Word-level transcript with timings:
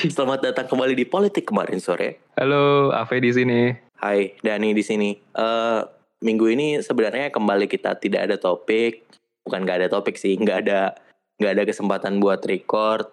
Selamat 0.16 0.40
datang 0.40 0.64
kembali 0.64 0.96
di 0.96 1.04
Politik 1.04 1.52
kemarin 1.52 1.76
sore. 1.76 2.32
Halo, 2.40 2.88
Ave 2.88 3.20
di 3.20 3.32
sini. 3.36 3.68
Hai, 4.00 4.32
Dani 4.40 4.72
di 4.72 4.80
sini. 4.80 5.12
Eh 5.12 5.80
minggu 6.24 6.46
ini 6.48 6.80
sebenarnya 6.80 7.28
kembali 7.28 7.68
kita 7.68 8.00
tidak 8.00 8.28
ada 8.28 8.36
topik, 8.40 9.04
bukan 9.44 9.60
nggak 9.64 9.84
ada 9.84 9.88
topik 9.92 10.16
sih, 10.16 10.40
nggak 10.40 10.58
ada 10.64 10.96
nggak 11.36 11.52
ada 11.52 11.64
kesempatan 11.68 12.16
buat 12.20 12.40
record 12.48 13.12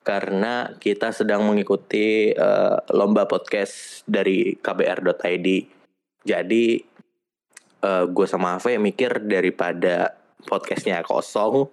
karena 0.00 0.72
kita 0.80 1.12
sedang 1.12 1.44
mengikuti 1.44 2.32
eh, 2.36 2.76
lomba 2.92 3.24
podcast 3.24 4.04
dari 4.04 4.60
kbr.id. 4.60 5.48
Jadi 6.20 6.64
eh, 7.80 8.04
gue 8.12 8.26
sama 8.28 8.60
Ave 8.60 8.76
mikir 8.76 9.24
daripada 9.24 10.20
podcastnya 10.44 11.00
kosong, 11.00 11.64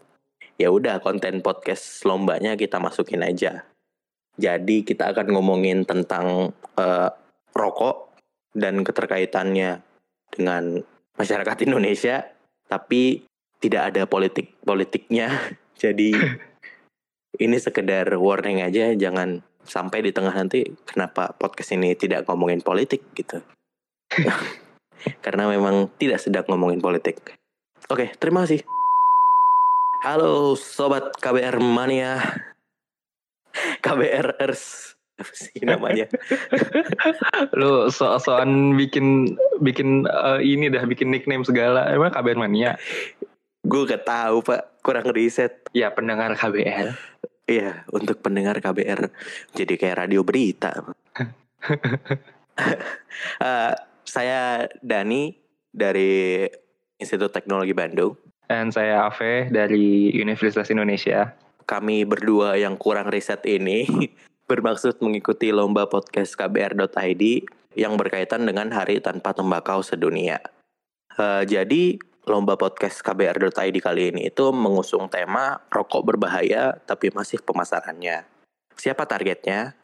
ya 0.56 0.72
udah 0.72 1.04
konten 1.04 1.44
podcast 1.44 2.08
lombanya 2.08 2.56
kita 2.56 2.80
masukin 2.80 3.28
aja. 3.28 3.68
Jadi 4.38 4.86
kita 4.86 5.12
akan 5.12 5.34
ngomongin 5.34 5.82
tentang 5.84 6.54
eh, 6.78 7.10
rokok 7.58 8.14
dan 8.54 8.86
keterkaitannya 8.86 9.82
dengan 10.30 10.82
masyarakat 11.18 11.58
Indonesia, 11.66 12.22
tapi 12.70 13.26
tidak 13.58 13.94
ada 13.94 14.06
politik 14.06 14.54
politiknya. 14.62 15.34
Jadi 15.82 16.14
ini 17.44 17.58
sekedar 17.58 18.14
warning 18.18 18.62
aja, 18.62 18.94
jangan 18.94 19.42
sampai 19.68 20.00
di 20.00 20.16
tengah 20.16 20.32
nanti 20.32 20.64
kenapa 20.88 21.36
podcast 21.36 21.76
ini 21.76 21.98
tidak 21.98 22.24
ngomongin 22.30 22.62
politik 22.62 23.04
gitu. 23.18 23.42
Karena 25.26 25.46
memang 25.46 25.94
tidak 25.98 26.22
sedang 26.24 26.46
ngomongin 26.50 26.82
politik. 26.82 27.38
Oke, 27.90 28.14
terima 28.18 28.46
kasih. 28.46 28.66
Halo 30.02 30.54
sobat 30.58 31.14
KBR 31.18 31.58
Mania. 31.62 32.22
KBRers 33.86 34.96
apa 35.18 35.34
sih 35.34 35.58
namanya? 35.66 36.06
Lu 37.60 37.90
so-soan 37.90 38.78
bikin 38.78 39.34
bikin 39.66 40.06
eh, 40.06 40.40
ini 40.46 40.70
dah 40.70 40.86
bikin 40.86 41.10
nickname 41.10 41.42
segala. 41.42 41.90
Emang 41.90 42.14
KBR 42.14 42.38
mania? 42.38 42.78
Gue 43.66 43.90
gak 43.90 44.06
tahu 44.06 44.46
pak, 44.46 44.80
kurang 44.86 45.10
riset. 45.10 45.66
Ya 45.74 45.90
pendengar 45.90 46.38
KBR. 46.38 46.94
Iya, 47.48 47.88
untuk 47.96 48.20
pendengar 48.22 48.60
KBR 48.60 49.10
jadi 49.56 49.74
kayak 49.80 50.08
radio 50.08 50.22
berita. 50.22 50.72
Eh, 53.38 53.74
saya 54.02 54.66
Dani 54.82 55.30
dari 55.70 56.42
Institut 56.98 57.30
Teknologi 57.30 57.70
Bandung. 57.78 58.18
Dan 58.50 58.74
saya 58.74 59.06
Ave 59.06 59.54
dari 59.54 60.10
Universitas 60.18 60.74
Indonesia. 60.74 61.38
Kami 61.68 62.08
berdua 62.08 62.56
yang 62.56 62.80
kurang 62.80 63.12
riset 63.12 63.44
ini 63.44 63.84
bermaksud 64.50 65.04
mengikuti 65.04 65.52
lomba 65.52 65.92
podcast 65.92 66.40
kbr.id 66.40 67.24
yang 67.76 68.00
berkaitan 68.00 68.48
dengan 68.48 68.72
Hari 68.72 69.04
Tanpa 69.04 69.36
Tembakau 69.36 69.84
Sedunia. 69.84 70.40
Eh, 71.20 71.44
jadi 71.44 72.00
lomba 72.24 72.56
podcast 72.56 73.04
kbr.id 73.04 73.76
kali 73.84 74.16
ini 74.16 74.32
itu 74.32 74.52
mengusung 74.56 75.12
tema 75.12 75.60
rokok 75.68 76.08
berbahaya 76.08 76.80
tapi 76.88 77.12
masih 77.12 77.44
pemasarannya. 77.44 78.24
Siapa 78.80 79.04
targetnya? 79.04 79.76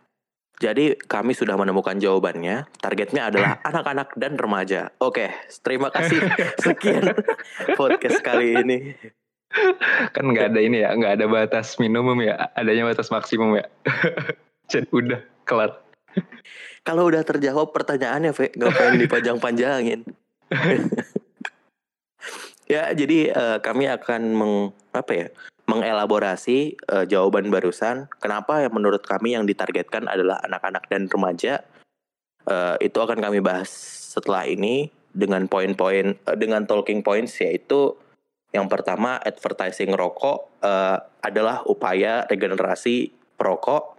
Jadi 0.62 0.95
kami 0.95 1.36
sudah 1.36 1.58
menemukan 1.58 2.00
jawabannya. 2.00 2.70
Targetnya 2.80 3.28
adalah 3.28 3.59
anak-anak 3.70 4.16
dan 4.16 4.40
remaja. 4.40 4.94
Oke, 5.03 5.34
terima 5.66 5.92
kasih. 5.92 6.22
Sekian 6.64 7.12
podcast 7.75 8.23
kali 8.23 8.56
ini. 8.62 8.80
Kan 10.14 10.26
nggak 10.34 10.54
ada 10.54 10.59
ini 10.59 10.82
ya, 10.82 10.94
nggak 10.98 11.22
ada 11.22 11.26
batas 11.30 11.78
minimum 11.78 12.18
ya. 12.26 12.50
Adanya 12.58 12.90
batas 12.90 13.14
maksimum 13.14 13.58
ya. 13.58 13.66
Jadi 14.72 14.90
udah 14.90 15.20
kelar. 15.46 15.72
Kalau 16.84 17.08
udah 17.08 17.23
terjawab 17.23 17.72
pertanyaannya, 17.72 18.36
Ve, 18.36 18.52
ngapain 18.59 19.00
dipajang-panjangin? 19.00 20.04
ya, 22.74 22.92
jadi 22.92 23.31
eh, 23.31 23.58
kami 23.63 23.88
akan 23.88 24.22
meng 24.36 24.53
apa 24.92 25.12
ya? 25.16 25.28
mengelaborasi 25.63 26.75
eh, 26.75 27.06
jawaban 27.08 27.47
barusan. 27.47 28.12
Kenapa 28.19 28.68
yang 28.68 28.75
menurut 28.75 29.03
kami 29.08 29.36
yang 29.36 29.47
ditargetkan 29.47 30.12
adalah 30.12 30.44
anak-anak 30.44 30.92
dan 30.92 31.08
remaja? 31.08 31.63
Eh, 32.44 32.75
itu 32.84 32.97
akan 33.00 33.24
kami 33.24 33.40
bahas 33.40 33.72
setelah 34.12 34.44
ini 34.44 34.92
dengan 35.16 35.47
poin-poin 35.47 36.19
eh, 36.19 36.38
dengan 36.38 36.68
talking 36.68 37.00
points 37.00 37.40
yaitu 37.40 37.96
yang 38.53 38.69
pertama 38.69 39.18
advertising 39.18 39.91
rokok 39.97 40.62
eh, 40.62 40.97
adalah 41.25 41.66
upaya 41.66 42.24
regenerasi 42.30 43.09
perokok 43.36 43.94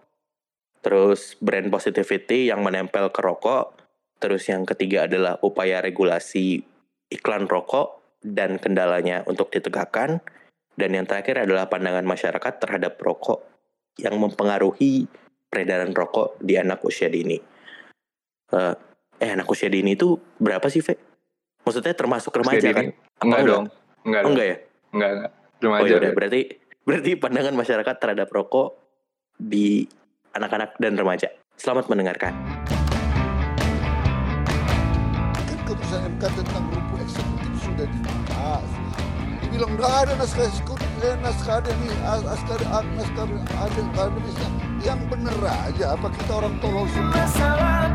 terus 0.85 1.41
brand 1.41 1.73
positivity 1.73 2.53
yang 2.53 2.61
menempel 2.61 3.09
ke 3.09 3.25
rokok, 3.25 3.73
terus 4.21 4.45
yang 4.53 4.69
ketiga 4.69 5.09
adalah 5.09 5.41
upaya 5.41 5.81
regulasi 5.81 6.61
iklan 7.09 7.49
rokok 7.49 8.21
dan 8.21 8.61
kendalanya 8.61 9.25
untuk 9.25 9.49
ditegakkan, 9.49 10.21
dan 10.77 10.91
yang 10.93 11.09
terakhir 11.09 11.49
adalah 11.49 11.73
pandangan 11.73 12.05
masyarakat 12.05 12.61
terhadap 12.61 13.01
rokok 13.01 13.41
yang 13.97 14.21
mempengaruhi 14.21 15.09
peredaran 15.49 15.97
rokok 15.97 16.37
di 16.45 16.61
anak 16.61 16.85
usia 16.85 17.09
dini. 17.09 17.41
Eh, 18.53 18.75
eh 19.25 19.31
anak 19.33 19.49
usia 19.49 19.73
dini 19.73 19.97
itu 19.97 20.21
berapa 20.37 20.69
sih, 20.69 20.85
Ve? 20.85 21.01
Maksudnya 21.65 21.97
termasuk 21.97 22.37
remaja 22.37 22.61
kan? 22.77 22.93
dini? 22.93 22.93
Enggak 23.25 23.41
dong. 23.49 23.65
Enggak 24.05 24.23
Oh, 24.23 24.31
enggak 24.31 24.47
ya? 24.47 24.57
Enggak, 24.93 25.11
enggak. 25.11 25.31
Oh 25.33 25.63
Remaja. 25.65 25.89
ya 25.89 25.97
udah, 25.97 26.13
berarti 26.13 26.41
berarti 26.85 27.11
pandangan 27.17 27.55
masyarakat 27.55 27.95
terhadap 27.97 28.29
rokok 28.29 28.77
di 29.35 29.89
anak-anak 30.31 30.77
dan 30.77 30.93
remaja. 30.95 31.29
Selamat 31.57 31.89
mendengarkan. 31.89 32.35
kan 35.41 35.59
keputusan 35.65 36.01
MK 36.11 36.23
tentang 36.35 36.65
rumput 36.69 37.01
eksekutif 37.01 37.53
sudah 37.59 37.87
dibahas. 37.87 38.69
Dibilang 39.41 39.73
nggak 39.73 39.93
ada 40.05 40.13
naskah 40.15 40.45
eksekutif, 40.45 40.91
eh, 41.01 41.17
naskah 41.19 41.57
ada 41.59 41.71
nih, 41.73 41.93
as- 42.05 42.25
naskah 42.25 42.55
ada, 42.55 42.67
naskah 42.93 43.25
ada 43.25 43.81
akademisnya. 43.89 44.49
Yang 44.85 45.01
bener 45.09 45.37
aja, 45.41 45.85
apa 45.97 46.07
kita 46.13 46.33
orang 46.35 46.55
tolol 46.61 46.85
semua? 46.93 47.17
Masalah 47.17 47.89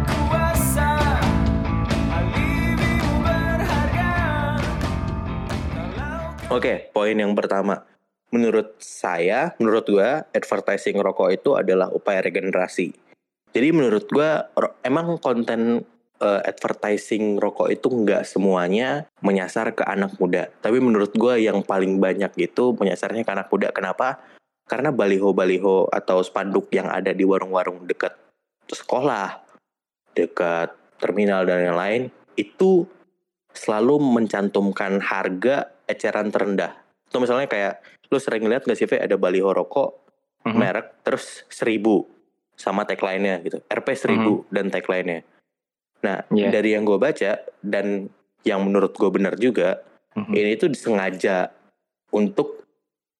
Oke, 6.49 6.89
poin 6.89 7.13
yang 7.13 7.37
pertama. 7.37 7.85
Menurut 8.33 8.73
saya, 8.81 9.53
menurut 9.61 9.85
gua, 9.85 10.25
advertising 10.33 10.97
rokok 10.97 11.29
itu 11.29 11.53
adalah 11.53 11.93
upaya 11.93 12.25
regenerasi. 12.25 12.89
Jadi 13.53 13.69
menurut 13.69 14.09
ro- 14.57 14.81
emang 14.81 15.21
konten 15.21 15.85
eh, 16.17 16.41
advertising 16.41 17.37
rokok 17.37 17.69
itu 17.69 17.93
nggak 17.93 18.25
semuanya 18.25 19.05
menyasar 19.21 19.77
ke 19.77 19.85
anak 19.85 20.17
muda. 20.17 20.49
Tapi 20.57 20.81
menurut 20.81 21.13
gua 21.13 21.37
yang 21.37 21.61
paling 21.61 22.01
banyak 22.01 22.33
gitu 22.33 22.73
menyasarnya 22.73 23.21
ke 23.21 23.29
anak 23.29 23.53
muda. 23.53 23.69
Kenapa? 23.69 24.17
Karena 24.65 24.89
baliho-baliho 24.89 25.85
atau 25.93 26.25
spanduk 26.25 26.73
yang 26.73 26.89
ada 26.89 27.13
di 27.13 27.29
warung-warung 27.29 27.85
dekat 27.85 28.17
sekolah, 28.65 29.45
dekat 30.17 30.73
terminal 30.97 31.45
dan 31.45 31.61
yang 31.61 31.77
lain, 31.77 32.01
itu 32.33 32.89
selalu 33.53 33.99
mencantumkan 33.99 35.01
harga 35.01 35.69
eceran 35.89 36.29
terendah. 36.29 36.73
Itu 37.09 37.17
misalnya 37.17 37.49
kayak 37.49 37.81
lu 38.09 38.17
sering 38.17 38.45
lihat 38.45 38.65
gak 38.65 38.77
sih 38.77 38.89
Ve, 38.89 39.01
ada 39.01 39.17
baliho 39.17 39.53
rokok 39.53 40.09
Mhm. 40.45 40.55
merek 40.55 40.87
terus 41.03 41.43
seribu 41.51 42.07
sama 42.55 42.83
tagline-nya 42.87 43.43
gitu. 43.43 43.59
RP 43.67 43.87
seribu 43.95 44.47
dan 44.51 44.71
tagline-nya. 44.71 45.23
Nah, 46.03 46.23
Iya. 46.31 46.49
dari 46.51 46.75
yang 46.75 46.87
gue 46.87 46.95
baca 46.95 47.43
dan 47.59 48.07
yang 48.47 48.63
menurut 48.63 48.95
gue 48.95 49.09
benar 49.11 49.35
juga, 49.35 49.83
Mhm. 50.15 50.31
ini 50.31 50.51
tuh 50.55 50.69
disengaja 50.71 51.51
untuk 52.15 52.63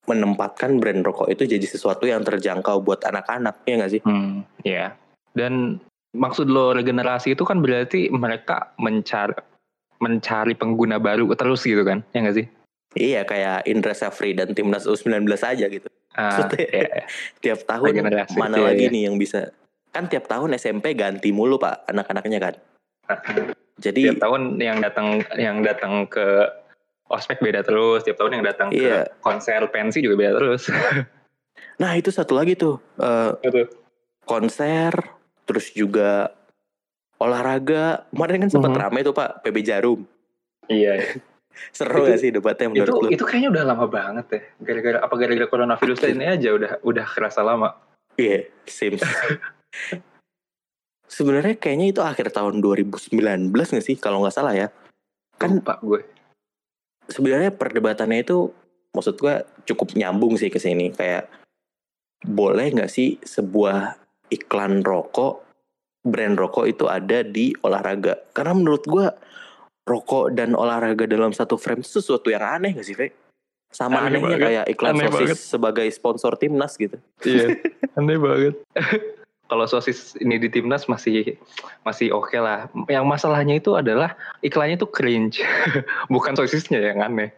menempatkan 0.08 0.82
brand 0.82 1.06
rokok 1.06 1.30
itu 1.30 1.46
jadi 1.46 1.62
sesuatu 1.62 2.10
yang 2.10 2.26
terjangkau 2.26 2.82
buat 2.82 3.04
anak-anak, 3.06 3.62
ya 3.68 3.74
gak 3.78 3.92
sih? 3.94 4.02
Hmm, 4.02 4.42
ya. 4.66 4.96
Dan 5.36 5.78
maksud 6.18 6.50
lo 6.50 6.74
regenerasi 6.74 7.38
itu 7.38 7.46
kan 7.46 7.62
berarti 7.62 8.10
mereka 8.10 8.74
mencari 8.82 9.38
mencari 10.00 10.56
pengguna 10.56 10.98
baru 11.00 11.28
terus 11.36 11.64
gitu 11.64 11.84
kan? 11.84 12.04
Ya 12.16 12.24
nggak 12.24 12.38
sih? 12.40 12.48
Iya, 12.98 13.22
kayak 13.22 13.70
Indra 13.70 13.94
Safri 13.94 14.34
dan 14.34 14.58
Timnas 14.58 14.90
U19 14.90 15.30
aja 15.30 15.66
gitu. 15.70 15.86
Ah, 16.18 16.34
Maksudnya, 16.42 16.66
ya. 16.74 17.06
tiap 17.46 17.60
tahun 17.70 17.94
Regenerasi, 17.94 18.36
mana 18.36 18.58
iya, 18.58 18.66
lagi 18.66 18.86
iya. 18.90 18.94
nih 18.94 19.02
yang 19.06 19.16
bisa 19.22 19.54
kan 19.90 20.06
tiap 20.06 20.30
tahun 20.30 20.54
SMP 20.58 20.94
ganti 20.94 21.34
mulu 21.34 21.58
pak 21.58 21.90
anak-anaknya 21.90 22.40
kan 22.40 22.54
jadi 23.82 24.14
tiap 24.14 24.22
tahun 24.22 24.62
yang 24.62 24.78
datang 24.86 25.26
yang 25.40 25.66
datang 25.66 26.06
ke 26.06 26.46
ospek 27.10 27.42
beda 27.42 27.66
terus, 27.66 28.06
tiap 28.06 28.22
tahun 28.22 28.38
yang 28.38 28.46
datang 28.46 28.70
Iya. 28.70 29.10
ke 29.10 29.18
konser 29.26 29.66
pensi 29.74 29.98
juga 29.98 30.14
beda 30.14 30.32
terus. 30.38 30.70
nah 31.82 31.98
itu 31.98 32.14
satu 32.14 32.38
lagi 32.38 32.54
tuh 32.54 32.78
Gitu. 33.42 33.66
konser 34.30 34.94
terus 35.50 35.74
juga 35.74 36.38
olahraga 37.20 38.08
kemarin 38.10 38.48
kan 38.48 38.50
sempat 38.50 38.72
Mhm. 38.72 38.80
rame 38.80 39.00
tuh 39.04 39.14
pak 39.14 39.44
PB 39.44 39.58
Jarum 39.62 40.02
Iya. 40.66 40.96
seru 41.76 41.92
Itu- 42.02 42.08
gak 42.08 42.20
sih 42.20 42.32
debatnya 42.32 42.66
itu 42.68 42.74
menurut 42.80 42.96
lu 43.04 43.10
itu 43.12 43.24
kayaknya 43.26 43.50
udah 43.52 43.64
lama 43.68 43.86
banget 43.86 44.26
ya. 44.32 44.42
Gara-gara 44.64 44.98
apa 45.02 45.14
gara-gara 45.14 45.48
coronavirus 45.48 46.00
ini 46.08 46.24
aja 46.24 46.50
udah 46.54 46.72
udah 46.80 47.06
kerasa 47.06 47.44
lama. 47.44 47.76
Iya, 48.16 48.48
Sims. 48.64 49.04
Sebenarnya 51.10 51.58
kayaknya 51.58 51.88
itu 51.90 52.02
akhir 52.02 52.30
tahun 52.30 52.62
2019 52.62 53.50
nggak 53.50 53.84
sih 53.84 53.98
kalau 53.98 54.22
nggak 54.22 54.36
salah 54.36 54.54
ya. 54.54 54.68
Kan 55.36 55.60
Lupa 55.60 55.80
gue. 55.82 56.02
sebenarnya 57.10 57.50
perdebatannya 57.50 58.22
itu 58.22 58.54
maksud 58.94 59.18
gua 59.18 59.42
cukup 59.66 59.98
nyambung 59.98 60.38
sih 60.38 60.48
ke 60.48 60.62
sini 60.62 60.94
kayak 60.94 61.26
boleh 62.22 62.70
nggak 62.70 62.86
sih 62.86 63.18
sebuah 63.18 63.98
iklan 64.30 64.86
rokok 64.86 65.49
brand 66.02 66.36
rokok 66.36 66.66
itu 66.66 66.86
ada 66.88 67.22
di 67.22 67.52
olahraga 67.62 68.16
karena 68.32 68.54
menurut 68.56 68.84
gua 68.88 69.12
rokok 69.84 70.32
dan 70.34 70.54
olahraga 70.54 71.10
dalam 71.10 71.34
satu 71.34 71.58
frame 71.58 71.82
itu 71.82 71.98
sesuatu 71.98 72.30
yang 72.30 72.46
aneh 72.46 72.78
gak 72.78 72.86
sih 72.86 72.94
Fe? 72.94 73.10
sama 73.70 74.02
Aneh 74.02 74.18
anehnya 74.18 74.26
banget. 74.34 74.46
kayak 74.46 74.66
iklan 74.74 74.92
Aneh 74.94 75.06
sosis 75.06 75.20
banget. 75.22 75.38
sebagai 75.38 75.88
sponsor 75.94 76.34
timnas 76.38 76.74
gitu 76.74 76.98
Iya, 77.22 77.54
aneh 78.02 78.18
banget. 78.18 78.54
Kalau 79.46 79.66
sosis 79.66 80.14
ini 80.18 80.38
di 80.38 80.50
timnas 80.50 80.86
masih 80.86 81.38
masih 81.82 82.14
oke 82.14 82.38
lah. 82.38 82.70
Yang 82.86 83.06
masalahnya 83.06 83.58
itu 83.58 83.74
adalah 83.74 84.14
iklannya 84.42 84.78
tuh 84.78 84.90
cringe, 84.90 85.42
bukan 86.14 86.34
sosisnya 86.34 86.82
yang 86.82 87.02
aneh. 87.02 87.30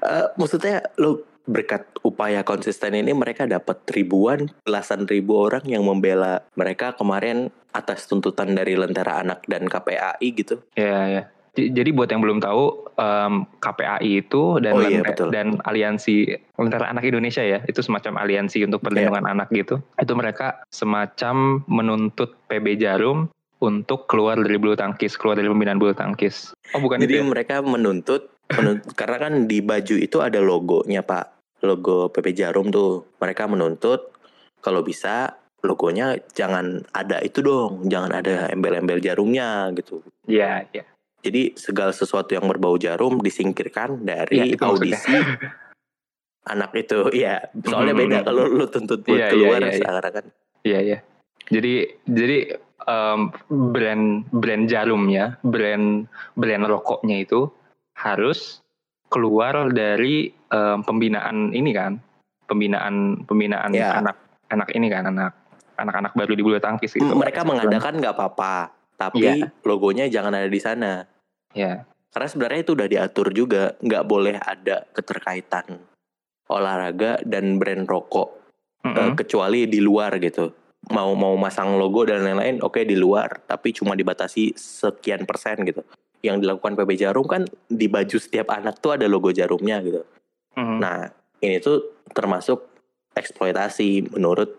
Eh, 0.00 0.26
maksudnya 0.36 0.80
lo 0.96 1.24
berkat 1.42 1.82
upaya 2.00 2.42
konsisten 2.42 2.92
ini 2.92 3.10
mereka 3.10 3.44
dapat 3.44 3.80
ribuan 3.90 4.52
belasan 4.60 5.04
ribu 5.04 5.40
orang 5.40 5.64
yang 5.64 5.82
membela 5.82 6.44
mereka 6.52 6.92
kemarin 6.92 7.48
atas 7.70 8.04
tuntutan 8.04 8.52
dari 8.52 8.74
Lentera 8.74 9.18
Anak 9.18 9.46
dan 9.46 9.64
KPAI 9.64 10.28
gitu 10.32 10.60
Ya, 10.74 11.06
ya. 11.06 11.22
J- 11.50 11.70
Jadi 11.72 11.90
buat 11.90 12.06
yang 12.06 12.22
belum 12.22 12.38
tahu, 12.38 12.62
em, 12.94 13.42
KPAI 13.58 14.22
itu 14.22 14.58
dan 14.58 14.72
Oh 14.72 14.80
iya, 14.80 15.02
betul. 15.02 15.28
dan 15.28 15.58
aliansi 15.60 16.30
Lentera 16.54 16.86
Anak 16.88 17.02
Indonesia 17.04 17.42
ya, 17.42 17.58
itu 17.64 17.80
semacam 17.80 18.22
aliansi 18.22 18.62
untuk 18.62 18.78
perlindungan 18.80 19.24
Iya. 19.24 19.32
anak 19.32 19.48
gitu. 19.50 19.82
Itu 19.96 20.12
mereka 20.14 20.62
semacam 20.70 21.66
menuntut 21.66 22.38
PB 22.46 22.78
Jarum 22.78 23.26
untuk 23.58 24.06
keluar 24.06 24.38
dari 24.38 24.56
bulu 24.56 24.72
tangkis, 24.72 25.14
keluar 25.14 25.34
dari 25.34 25.46
pembinaan 25.46 25.76
bulu 25.76 25.92
tangkis. 25.92 26.54
Oh 26.70 26.78
bukan 26.78 27.02
Jadi 27.02 27.12
itu 27.12 27.20
ya? 27.20 27.26
mereka 27.26 27.54
menuntut, 27.60 28.30
menuntut 28.56 28.92
karena 28.94 29.16
kan 29.18 29.32
di 29.46 29.62
baju 29.62 29.94
itu 29.96 30.16
ada 30.18 30.42
logonya 30.42 31.02
Pak, 31.02 31.26
logo 31.62 32.10
PP 32.10 32.34
Jarum 32.34 32.68
tuh. 32.68 33.16
Mereka 33.18 33.46
menuntut 33.46 34.10
kalau 34.58 34.82
bisa 34.82 35.38
logonya 35.60 36.16
jangan 36.32 36.80
ada 36.90 37.20
itu 37.20 37.44
dong, 37.44 37.84
jangan 37.86 38.16
ada 38.16 38.48
embel-embel 38.48 38.98
jarumnya 38.98 39.68
gitu. 39.76 40.00
Iya, 40.24 40.64
iya. 40.72 40.84
Jadi 41.20 41.52
segala 41.52 41.92
sesuatu 41.92 42.32
yang 42.32 42.48
berbau 42.48 42.80
jarum 42.80 43.20
disingkirkan 43.20 44.00
dari 44.00 44.56
maksudnya. 44.56 44.66
audisi 44.72 45.12
anak 46.52 46.72
itu. 46.74 47.12
Iya, 47.12 47.52
soalnya 47.60 47.92
Mhm. 47.92 48.00
beda 48.00 48.18
kalau 48.24 48.48
lu 48.48 48.66
tuntut 48.72 49.04
buat 49.04 49.20
Iya, 49.20 49.26
iya, 49.28 49.32
keluar 49.36 49.60
iya, 49.60 49.68
iya. 49.68 49.78
seakan-akan. 49.84 50.24
Iya 50.64 50.78
iya. 50.80 50.98
Jadi 51.50 51.72
jadi 52.08 52.38
em, 52.80 53.20
brand 53.50 54.04
brand 54.32 54.64
jarumnya, 54.64 55.36
brand 55.44 56.08
brand 56.32 56.64
rokoknya 56.64 57.20
itu 57.20 57.52
harus 58.00 58.64
keluar 59.12 59.68
dari 59.74 60.30
em, 60.30 60.78
pembinaan 60.80 61.52
ini 61.52 61.70
kan, 61.76 62.00
pembinaan 62.48 63.26
pembinaan 63.28 63.70
Iya. 63.74 64.00
anak 64.00 64.16
anak 64.50 64.68
ini 64.74 64.86
kan 64.88 65.06
anak 65.06 65.32
anak-anak 65.76 66.12
baru 66.16 66.32
di 66.36 66.42
bulu 66.42 66.56
tangkis 66.60 66.96
gitu. 66.96 67.06
Mereka 67.12 67.44
mengadakan 67.44 68.00
nggak 68.00 68.14
apa-apa, 68.16 68.72
tapi 68.96 69.24
Iya. 69.24 69.48
logonya 69.64 70.08
jangan 70.08 70.36
ada 70.36 70.48
di 70.48 70.60
sana. 70.60 71.04
Ya. 71.56 71.84
Karena 72.10 72.26
sebenarnya 72.26 72.60
itu 72.66 72.72
udah 72.74 72.88
diatur 72.90 73.30
juga, 73.30 73.78
nggak 73.78 74.04
boleh 74.04 74.36
ada 74.36 74.82
keterkaitan 74.90 75.78
olahraga 76.50 77.22
dan 77.22 77.56
brand 77.62 77.86
rokok, 77.86 78.28
eh, 78.82 78.90
Mm-mm. 78.90 79.14
kecuali 79.14 79.70
di 79.70 79.78
luar 79.78 80.18
gitu. 80.18 80.50
Mau 80.90 81.14
mau 81.14 81.38
masang 81.38 81.78
logo 81.78 82.02
dan 82.02 82.26
lain-lain, 82.26 82.58
oke 82.66 82.82
di 82.82 82.98
luar, 82.98 83.46
tapi 83.46 83.70
cuma 83.70 83.94
dibatasi 83.94 84.58
sekian 84.58 85.22
persen 85.22 85.62
gitu. 85.62 85.86
Yang 86.20 86.36
dilakukan 86.44 86.76
PB 86.76 86.90
Jarum 87.00 87.26
kan 87.26 87.42
di 87.68 87.86
baju 87.88 88.16
setiap 88.20 88.52
anak 88.52 88.78
tuh 88.84 88.96
ada 88.96 89.08
logo 89.08 89.32
jarumnya 89.32 89.80
gitu. 89.80 90.04
Mhm. 90.56 90.76
Nah 90.80 91.08
ini 91.40 91.56
tuh 91.58 92.04
termasuk 92.12 92.68
eksploitasi 93.16 94.12
menurut 94.12 94.56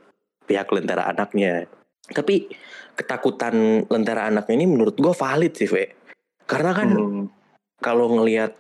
pihak 0.50 0.68
lentera 0.74 1.08
anaknya. 1.08 1.70
Tapi 2.12 2.50
ketakutan 2.98 3.88
lentera 3.88 4.28
anak 4.28 4.50
ini 4.52 4.68
menurut 4.68 4.98
gue 4.98 5.14
valid 5.14 5.54
sih, 5.56 5.70
Ve. 5.70 5.96
Karena 6.50 6.76
kan 6.76 6.90
Hmm. 6.92 7.26
kalau 7.80 8.12
ngelihat 8.12 8.58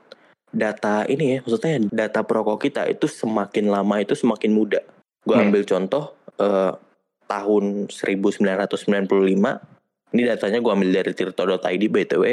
data 0.52 1.04
ini 1.08 1.36
ya, 1.36 1.40
maksudnya 1.44 1.84
data 1.92 2.24
perokok 2.24 2.60
kita 2.64 2.88
itu 2.88 3.08
semakin 3.08 3.68
lama 3.68 4.00
itu 4.00 4.16
semakin 4.16 4.52
muda. 4.56 4.80
Gue 5.26 5.36
Hmm. 5.36 5.52
ambil 5.52 5.64
contoh 5.68 6.16
eh, 6.42 6.74
tahun 7.30 7.88
1995, 7.88 9.62
ini 10.12 10.22
datanya 10.26 10.58
gue 10.58 10.72
ambil 10.74 10.90
dari 10.90 11.12
tirto.id 11.14 11.84
btw, 11.88 12.26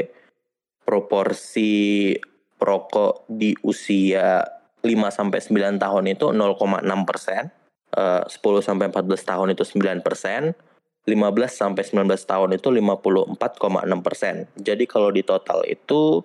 proporsi 0.89 2.17
perokok 2.57 3.29
di 3.29 3.53
usia 3.61 4.41
5 4.81 4.89
sampai 5.13 5.45
9 5.45 5.77
tahun 5.77 6.09
itu 6.09 6.33
0,6 6.33 7.05
persen, 7.05 7.53
eh, 7.93 8.25
10 8.25 8.65
sampai 8.65 8.89
14 8.89 9.29
tahun 9.29 9.53
itu 9.53 9.69
9 9.69 10.01
persen, 10.01 10.57
15 11.05 11.53
sampai 11.53 11.85
19 11.85 12.25
tahun 12.25 12.57
itu 12.57 12.73
54,6 12.73 14.01
persen. 14.01 14.49
Jadi 14.57 14.89
kalau 14.89 15.13
di 15.13 15.21
total 15.21 15.69
itu 15.69 16.25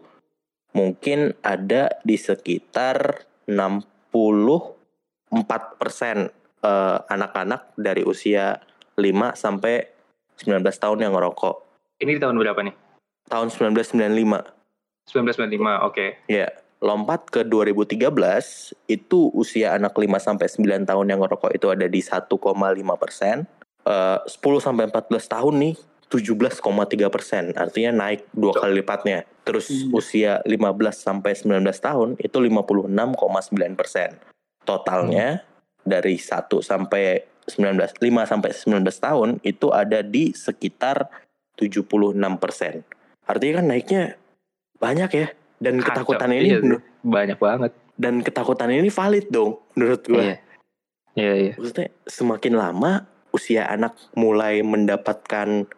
mungkin 0.72 1.36
ada 1.44 2.00
di 2.08 2.16
sekitar 2.16 3.28
64 3.52 5.76
persen 5.76 6.32
eh, 6.64 6.98
anak-anak 7.12 7.76
dari 7.76 8.08
usia 8.08 8.64
5 8.96 9.36
sampai 9.36 9.92
19 10.40 10.64
tahun 10.80 11.04
yang 11.04 11.20
ngerokok. 11.20 11.56
Ini 12.00 12.16
di 12.16 12.22
tahun 12.24 12.40
berapa 12.40 12.64
nih? 12.64 12.83
Tahun 13.34 13.50
1995 13.50 14.54
1995. 15.10 15.90
Oke. 15.90 16.22
Ya, 16.30 16.54
lompat 16.80 17.28
ke 17.28 17.42
2013 17.44 18.76
itu 18.88 19.32
usia 19.34 19.76
anak 19.76 19.98
5 19.98 20.20
sampai 20.22 20.48
9 20.48 20.86
tahun 20.88 21.06
yang 21.10 21.20
ngerokok 21.26 21.52
itu 21.56 21.68
ada 21.74 21.88
di 21.90 22.00
1,5 22.00 22.96
persen. 22.96 23.50
Eh, 23.84 24.20
10 24.24 24.60
sampai 24.64 24.88
14 24.88 25.28
tahun 25.28 25.56
nih 25.60 25.76
17,3 26.08 27.10
persen, 27.10 27.58
artinya 27.58 28.06
naik 28.06 28.30
dua 28.38 28.54
kali 28.54 28.86
lipatnya. 28.86 29.26
Terus 29.42 29.66
Iya. 29.68 29.90
usia 29.98 30.34
15 30.46 31.02
sampai 31.02 31.34
19 31.34 31.82
tahun 31.82 32.16
itu 32.22 32.38
56,9 32.38 33.74
persen. 33.74 34.22
Totalnya 34.62 35.42
dari 35.82 36.22
1 36.22 36.62
sampai 36.62 37.26
19, 37.50 37.98
5 37.98 38.30
sampai 38.30 38.54
19 38.54 39.02
tahun 39.02 39.42
itu 39.42 39.74
ada 39.74 40.00
di 40.06 40.32
sekitar 40.32 41.10
76 41.58 42.38
persen. 42.38 42.86
Artinya 43.24 43.54
kan 43.60 43.66
naiknya 43.68 44.02
banyak 44.78 45.12
ya. 45.12 45.28
Dan 45.58 45.80
Kacau. 45.80 46.04
ketakutan 46.04 46.30
Iya 46.30 46.38
ini 46.38 46.50
sih. 46.50 46.60
menur- 46.60 46.86
banyak 47.04 47.40
banget. 47.40 47.72
dan 47.94 48.20
ketakutan 48.20 48.74
ini 48.74 48.90
valid 48.90 49.30
dong 49.30 49.62
menurut 49.78 50.02
gue. 50.04 50.18
Iya. 50.18 50.38
Iya, 51.14 51.34
iya. 51.38 51.54
Maksudnya 51.54 51.88
semakin 52.10 52.54
lama 52.58 52.92
usia 53.30 53.70
anak 53.70 53.94
mulai 54.14 54.62
mendapatkan 54.62 55.70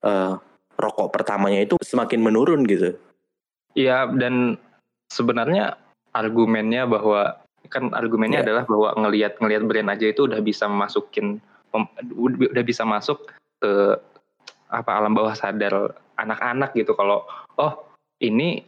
eh, 0.00 0.32
rokok 0.74 1.08
pertamanya 1.10 1.58
itu 1.60 1.74
semakin 1.80 2.22
menurun 2.22 2.62
gitu. 2.64 2.94
Iya 3.74 4.06
dan 4.14 4.54
sebenarnya 5.08 5.74
argumennya 6.12 6.86
bahwa 6.86 7.42
kan 7.66 7.90
argumennya 7.90 8.44
Iya. 8.44 8.46
adalah 8.46 8.64
bahwa 8.68 8.88
ngelihat 9.02 9.32
ngelihat 9.40 9.62
brand 9.64 9.90
aja 9.90 10.06
itu 10.06 10.28
udah 10.28 10.38
bisa 10.38 10.70
masukin 10.70 11.40
udah 12.14 12.62
bisa 12.62 12.86
masuk 12.86 13.18
ke 13.58 13.72
apa 14.68 14.90
alam 14.94 15.10
bawah 15.10 15.34
sadar 15.34 15.90
anak-anak 16.18 16.74
gitu 16.76 16.94
kalau 16.94 17.26
oh 17.58 17.72
ini 18.22 18.62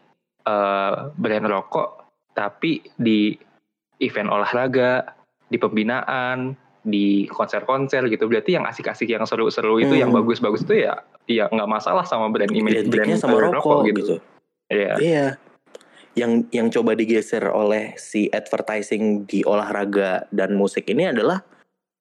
eh, 0.47 0.97
brand 1.15 1.47
rokok 1.47 1.89
tapi 2.37 2.85
di 3.01 3.33
event 4.01 4.29
olahraga 4.29 5.17
di 5.49 5.57
pembinaan 5.57 6.53
di 6.87 7.27
konser-konser 7.27 8.07
gitu 8.07 8.31
berarti 8.31 8.55
yang 8.55 8.63
asik-asik 8.63 9.11
yang 9.11 9.27
seru-seru 9.27 9.83
itu 9.83 9.99
yang 9.99 10.15
Hmm. 10.15 10.23
bagus-bagus 10.23 10.63
itu 10.63 10.87
ya 10.87 11.03
ya 11.27 11.51
nggak 11.51 11.67
masalah 11.67 12.07
sama 12.07 12.31
brand 12.31 12.55
image 12.55 12.87
Identiknya 12.87 13.19
brand 13.19 13.23
sama 13.23 13.37
eh, 13.43 13.43
rokok 13.51 13.79
gitu. 13.91 14.15
Iya. 14.71 14.95
Iya. 15.03 15.27
Yang 16.15 16.33
yang 16.55 16.69
coba 16.71 16.95
digeser 16.95 17.43
oleh 17.51 17.99
si 17.99 18.31
advertising 18.31 19.27
di 19.27 19.43
olahraga 19.43 20.31
dan 20.31 20.55
musik 20.55 20.87
ini 20.87 21.11
adalah 21.11 21.43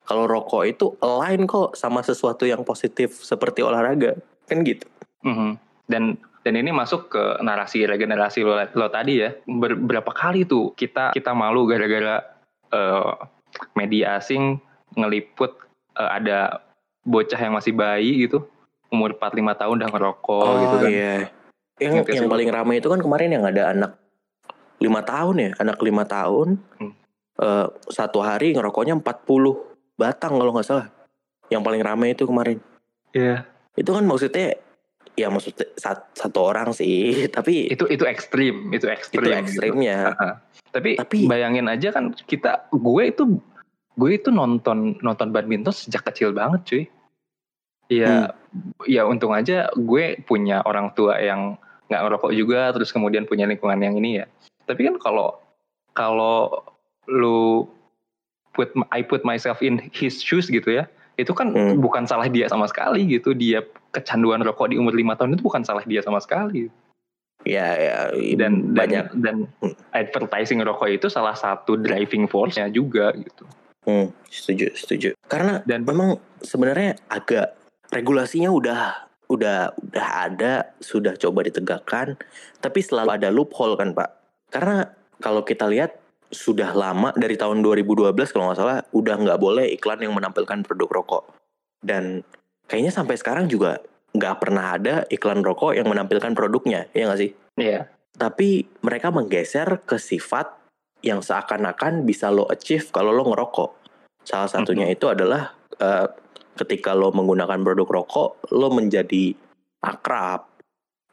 kalau 0.05 0.29
rokok 0.29 0.63
itu 0.69 0.93
align 1.01 1.49
kok 1.49 1.73
sama 1.73 2.05
sesuatu 2.05 2.45
yang 2.45 2.61
positif 2.61 3.25
seperti 3.25 3.65
olahraga. 3.65 4.13
Kan 4.45 4.61
gitu. 4.61 4.85
Mhm. 5.25 5.49
Dan 5.89 6.03
dan 6.45 6.53
ini 6.53 6.69
masuk 6.69 7.09
ke 7.09 7.23
narasi 7.41 7.89
regenerasi 7.89 8.45
lo, 8.45 8.53
lo 8.61 8.87
tadi 8.93 9.17
ya. 9.17 9.33
Ber- 9.49 9.77
berapa 9.77 10.11
kali 10.13 10.45
tuh 10.45 10.77
kita 10.77 11.11
kita 11.11 11.33
malu 11.33 11.65
gara-gara 11.65 12.21
eh, 12.69 13.13
media 13.73 14.21
asing 14.21 14.61
ngeliput 14.93 15.57
eh, 15.97 16.09
ada 16.09 16.61
bocah 17.01 17.37
yang 17.37 17.57
masih 17.57 17.73
bayi 17.73 18.29
gitu 18.29 18.45
umur 18.93 19.17
4-5 19.17 19.59
tahun 19.59 19.75
udah 19.81 19.89
ngerokok 19.91 20.45
gitu 20.61 20.75
kan. 20.79 20.89
iya. 20.89 21.15
Yang 21.81 21.93
yang 22.15 22.29
paling 22.31 22.49
ramai 22.53 22.79
itu 22.79 22.87
kan 22.87 23.01
kemarin 23.01 23.29
yang 23.35 23.43
ada 23.43 23.73
anak 23.75 23.91
lima 24.79 25.01
tahun 25.03 25.35
ya, 25.39 25.49
anak 25.59 25.77
lima 25.81 26.03
tahun 26.05 26.61
Hmm. 26.77 26.93
eh, 27.41 27.67
satu 27.89 28.21
hari 28.21 28.53
ngerokoknya 28.53 28.95
40 28.95 29.75
Batang 29.95 30.35
kalau 30.35 30.51
nggak 30.51 30.67
salah. 30.67 30.87
Yang 31.47 31.61
paling 31.63 31.81
ramai 31.83 32.11
itu 32.11 32.27
kemarin. 32.27 32.59
Iya. 33.15 33.47
Itu 33.79 33.95
kan 33.95 34.03
maksudnya 34.03 34.59
ya 35.15 35.31
maksudnya 35.31 35.67
sat- 35.75 36.11
satu 36.13 36.39
orang 36.51 36.71
sih, 36.71 37.11
tapi 37.35 37.71
Itu 37.71 37.87
itu 37.87 38.03
ekstrim, 38.03 38.71
itu 38.71 38.87
ekstrim. 38.87 39.23
itu 39.23 39.31
gitu. 39.31 39.39
ekstrimnya. 39.41 39.97
Heeh. 40.13 40.33
Tapi, 40.71 40.89
Tapi- 40.99 41.25
bayangin 41.25 41.71
aja 41.71 41.91
kan 41.91 42.11
kita 42.27 42.67
gue 42.71 43.03
itu 43.07 43.39
gue 43.95 44.11
itu 44.11 44.27
nonton 44.27 44.99
nonton 44.99 45.31
badminton 45.31 45.71
sejak 45.71 46.03
kecil 46.05 46.35
banget 46.35 46.61
cuy. 46.67 46.83
Iya, 47.85 48.33
ya 48.89 49.05
untung 49.05 49.29
aja 49.31 49.69
gue 49.71 50.17
punya 50.25 50.65
orang 50.65 50.89
tua 50.97 51.21
yang 51.21 51.53
nggak 51.85 52.01
ngerokok 52.01 52.31
juga, 52.33 52.73
terus 52.73 52.89
kemudian 52.89 53.29
punya 53.29 53.45
lingkungan 53.45 53.77
yang 53.77 53.93
ini 53.95 54.19
ya. 54.19 54.25
Tapi 54.65 54.89
kan 54.89 54.97
kalau 54.97 55.37
kalau 55.93 56.65
lu 57.05 57.69
put 58.57 58.73
I 58.89 59.05
put 59.05 59.21
myself 59.21 59.61
in 59.61 59.77
his 59.93 60.17
shoes 60.17 60.49
gitu 60.49 60.65
ya, 60.81 60.89
itu 61.15 61.29
kan 61.31 61.53
Hmm. 61.53 61.77
bukan 61.77 62.09
salah 62.09 62.25
dia 62.25 62.49
sama 62.49 62.65
sekali 62.65 63.05
gitu. 63.05 63.37
Dia 63.37 63.61
kecanduan 63.95 64.43
rokok 64.43 64.67
di 64.67 64.75
umur 64.75 64.91
lima 64.91 65.15
tahun 65.15 65.39
itu 65.39 65.43
bukan 65.43 65.63
salah 65.63 65.87
dia 65.87 66.03
sama 66.03 66.19
sekali 66.19 66.67
Ya 67.45 67.77
ya 67.77 67.97
dan 68.41 68.73
banyak. 68.73 69.13
dan, 69.21 69.21
dan 69.21 69.35
Hmm. 69.61 69.75
advertising 69.93 70.59
rokok 70.65 70.89
itu 70.89 71.07
salah 71.07 71.37
satu 71.37 71.77
driving 71.77 72.25
force-nya 72.25 72.67
juga 72.67 73.13
gitu. 73.13 73.45
Hmm, 73.85 74.09
setuju 74.25 74.73
setuju. 74.73 75.09
Karena 75.29 75.61
Dan- 75.61 75.85
memang 75.85 76.17
sebenarnya 76.41 76.97
agak 77.05 77.53
regulasinya 77.93 78.49
udah 78.49 78.81
udah 79.29 79.77
udah 79.77 80.07
ada, 80.25 80.73
sudah 80.81 81.13
coba 81.17 81.45
ditegakkan, 81.45 82.17
tapi 82.61 82.81
selalu 82.81 83.13
ada 83.13 83.29
loophole 83.29 83.77
kan 83.77 83.93
pak. 83.93 84.09
Karena 84.49 84.89
kalau 85.21 85.45
kita 85.45 85.69
lihat 85.69 85.97
sudah 86.33 86.73
lama 86.73 87.13
dari 87.13 87.37
tahun 87.37 87.61
2012 87.61 88.33
kalau 88.33 88.49
nggak 88.49 88.57
salah 88.57 88.81
udah 88.89 89.15
nggak 89.21 89.37
boleh 89.37 89.69
iklan 89.69 90.01
yang 90.01 90.17
menampilkan 90.17 90.65
produk 90.65 90.89
rokok. 90.89 91.23
Dan 91.77 92.25
kayaknya 92.65 92.91
sampai 92.93 93.15
sekarang 93.17 93.45
juga 93.49 93.81
nggak 94.15 94.35
pernah 94.39 94.79
ada 94.79 95.03
iklan 95.11 95.43
rokok 95.43 95.75
yang 95.75 95.91
menampilkan 95.91 96.31
produknya, 96.31 96.87
ya 96.95 97.11
nggak 97.11 97.19
sih? 97.19 97.31
Iya. 97.59 97.91
Tapi 98.15 98.63
mereka 98.79 99.11
menggeser 99.11 99.83
ke 99.83 99.99
sifat 99.99 100.55
yang 101.03 101.19
seakan-akan 101.19 102.07
bisa 102.07 102.31
lo 102.31 102.47
achieve 102.47 102.87
kalau 102.89 103.11
lo 103.11 103.27
ngerokok. 103.27 103.71
Salah 104.23 104.49
satunya 104.49 104.87
itu 104.87 105.05
adalah 105.11 105.51
eh, 105.77 106.07
ketika 106.55 106.95
lo 106.95 107.11
menggunakan 107.11 107.59
produk 107.61 107.87
rokok, 108.01 108.29
lo 108.55 108.71
menjadi 108.71 109.35
akrab, 109.83 110.47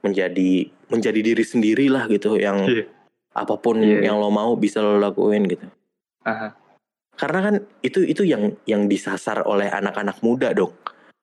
menjadi 0.06 0.70
menjadi 0.88 1.20
diri 1.20 1.44
sendiri 1.44 1.90
lah 1.90 2.06
gitu, 2.06 2.38
yang 2.38 2.62
Iya. 2.64 2.86
apa 3.34 3.54
pun 3.58 3.82
Iya, 3.82 3.98
iya. 3.98 4.12
yang 4.12 4.22
lo 4.22 4.30
mau 4.30 4.54
bisa 4.54 4.78
lo 4.78 5.02
lakuin 5.02 5.50
gitu. 5.50 5.66
Aha. 6.22 6.54
Karena 7.18 7.38
kan 7.50 7.54
itu 7.82 8.06
itu 8.06 8.22
yang 8.24 8.56
yang 8.64 8.86
disasar 8.86 9.44
oleh 9.44 9.68
anak-anak 9.68 10.22
muda 10.22 10.54
dong. 10.54 10.72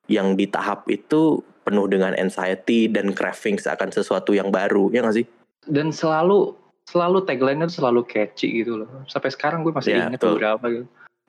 Yang 0.10 0.28
di 0.36 0.46
tahap 0.50 0.90
itu 0.90 1.40
penuh 1.62 1.86
dengan 1.86 2.18
anxiety 2.18 2.90
dan 2.90 3.14
craving 3.14 3.62
seakan 3.62 3.94
sesuatu 3.94 4.34
yang 4.34 4.50
baru, 4.50 4.90
ya 4.90 5.06
nggak 5.06 5.16
sih? 5.16 5.26
Dan 5.70 5.94
selalu 5.94 6.58
selalu 6.90 7.22
tagline-nya 7.22 7.70
tuh 7.70 7.86
selalu 7.86 8.02
catchy 8.10 8.66
gitu 8.66 8.82
loh. 8.82 8.90
Sampai 9.06 9.30
sekarang 9.30 9.62
gue 9.62 9.70
masih 9.70 9.94
Iya, 9.94 10.10
ingat 10.10 10.18
betul. 10.18 10.34
beberapa 10.36 10.66
gitu. 10.68 10.86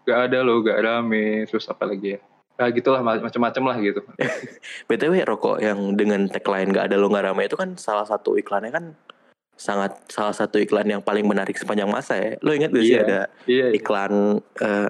Gak 0.08 0.20
ada 0.32 0.38
loh, 0.40 0.64
gak 0.64 0.80
rame, 0.80 1.44
terus 1.44 1.68
apa 1.68 1.84
lagi 1.84 2.16
ya. 2.16 2.20
Nah 2.56 2.72
gitulah 2.72 3.00
macam-macam 3.04 3.62
lah 3.68 3.76
gitu. 3.84 4.00
BTW 4.88 5.28
rokok 5.28 5.60
yang 5.60 5.92
dengan 5.92 6.24
tagline 6.32 6.72
gak 6.72 6.88
ada 6.88 6.96
lo 6.96 7.12
gak 7.12 7.28
ramai 7.28 7.44
itu 7.44 7.60
kan 7.60 7.76
salah 7.76 8.08
satu 8.08 8.40
iklannya 8.40 8.72
kan 8.72 8.84
sangat 9.52 9.92
salah 10.08 10.32
satu 10.32 10.56
iklan 10.56 10.88
yang 10.88 11.04
paling 11.04 11.28
menarik 11.28 11.52
sepanjang 11.52 11.92
masa 11.92 12.16
ya. 12.16 12.40
Lo 12.40 12.56
ingat 12.56 12.72
gak 12.72 12.80
sih 12.80 12.96
Iya. 12.96 13.04
ada 13.04 13.20
Iya. 13.44 13.66
iya. 13.68 13.76
iklan 13.76 14.12
eh, 14.40 14.88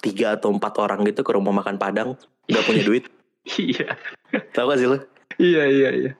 tiga 0.00 0.36
atau 0.36 0.52
empat 0.52 0.76
orang 0.78 1.04
gitu 1.08 1.24
ke 1.24 1.32
rumah 1.32 1.52
makan 1.52 1.80
Padang 1.80 2.14
gak 2.46 2.64
punya 2.66 2.82
duit. 2.84 3.04
Iya. 3.46 3.94
Tahu 4.50 4.74
gak 4.74 4.78
sih 4.82 4.88
lo? 4.90 4.98
Iya 5.38 5.64
iya 5.70 5.90
iya. 5.94 6.12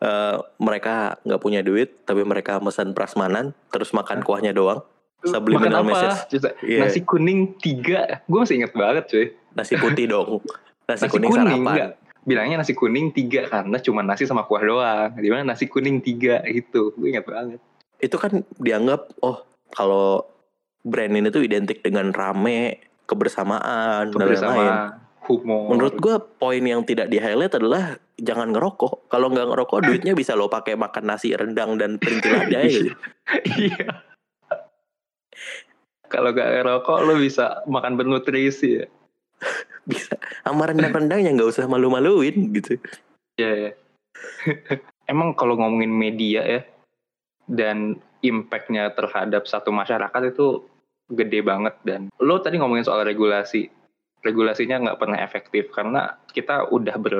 Eh, 0.00 0.36
mereka 0.62 1.20
nggak 1.28 1.42
punya 1.44 1.60
duit 1.60 2.06
tapi 2.08 2.24
mereka 2.24 2.56
pesan 2.56 2.96
prasmanan 2.96 3.52
terus 3.68 3.92
makan 3.92 4.24
kuahnya 4.24 4.56
doang. 4.56 4.80
Subliminal 5.20 5.84
Makan 5.84 5.92
apa? 5.92 6.16
message. 6.16 6.40
Iya. 6.64 6.88
Nasi 6.88 7.04
kuning 7.04 7.60
tiga. 7.60 8.24
Gue 8.24 8.40
masih 8.40 8.64
inget 8.64 8.72
banget 8.72 9.04
cuy. 9.12 9.26
Nasi 9.52 9.76
putih 9.76 10.08
dong. 10.08 10.40
Nasi, 10.88 11.04
Nasi 11.04 11.12
kuning, 11.12 11.30
kuning, 11.34 11.44
sarapan. 11.44 11.60
enggak. 11.60 11.90
Bilangnya 12.24 12.56
nasi 12.64 12.72
kuning 12.72 13.06
tiga 13.12 13.40
karena 13.44 13.76
cuma 13.84 14.00
nasi 14.00 14.24
sama 14.24 14.48
kuah 14.48 14.64
doang. 14.64 15.10
Di 15.20 15.28
mana 15.28 15.52
nasi 15.52 15.68
kuning 15.68 16.00
tiga 16.00 16.40
gitu. 16.48 16.96
Gue 16.96 17.12
inget 17.12 17.28
banget. 17.28 17.60
Itu 18.00 18.16
kan 18.16 18.40
dianggap 18.56 19.20
oh 19.20 19.44
kalau 19.76 20.24
brand 20.80 21.12
ini 21.12 21.28
tuh 21.28 21.44
identik 21.44 21.84
dengan 21.84 22.08
rame, 22.16 22.80
kebersamaan, 23.10 24.14
dan 24.14 24.26
lain-lain. 24.30 24.74
Humor. 25.20 25.76
Menurut 25.76 25.94
gue 26.00 26.16
poin 26.40 26.62
yang 26.62 26.82
tidak 26.82 27.12
di 27.12 27.20
highlight 27.20 27.54
adalah 27.58 27.98
jangan 28.16 28.54
ngerokok. 28.54 29.10
Kalau 29.10 29.28
nggak 29.28 29.52
ngerokok 29.52 29.78
duitnya 29.84 30.16
bisa 30.16 30.32
lo 30.34 30.48
pakai 30.48 30.74
makan 30.78 31.04
nasi 31.06 31.36
rendang 31.36 31.76
dan 31.76 32.00
perintil 32.00 32.34
aja 32.38 32.58
ya. 32.62 32.70
gitu. 32.70 32.94
Iya. 33.60 33.86
Kalau 36.10 36.34
gak 36.34 36.50
ngerokok 36.50 36.98
lo 37.06 37.14
bisa 37.22 37.62
makan 37.70 37.94
bernutrisi 37.94 38.82
ya. 38.82 38.86
Bisa 39.90 40.12
sama 40.44 40.68
rendang-rendang 40.68 41.24
yang 41.24 41.34
nggak 41.40 41.56
usah 41.56 41.64
malu-maluin 41.64 42.52
gitu. 42.52 42.76
Iya, 43.40 43.50
iya. 43.56 43.72
Emang 45.12 45.32
kalau 45.32 45.56
ngomongin 45.56 45.90
media 45.90 46.44
ya 46.44 46.60
dan 47.48 47.98
impactnya 48.20 48.92
terhadap 48.92 49.48
satu 49.48 49.72
masyarakat 49.72 50.22
itu 50.30 50.68
gede 51.10 51.42
banget 51.42 51.74
dan 51.82 52.10
lo 52.22 52.38
tadi 52.38 52.56
ngomongin 52.58 52.86
soal 52.86 53.02
regulasi 53.02 53.66
regulasinya 54.20 54.76
nggak 54.88 55.00
pernah 55.00 55.18
efektif 55.20 55.72
karena 55.72 56.16
kita 56.32 56.68
udah 56.70 56.96
ber, 57.00 57.16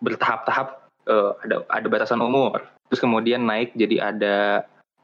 bertahap-tahap 0.00 0.88
eh, 1.08 1.32
ada 1.46 1.64
ada 1.68 1.86
batasan 1.88 2.24
umur. 2.24 2.64
Terus 2.88 3.00
kemudian 3.00 3.44
naik 3.44 3.76
jadi 3.76 4.12
ada 4.12 4.36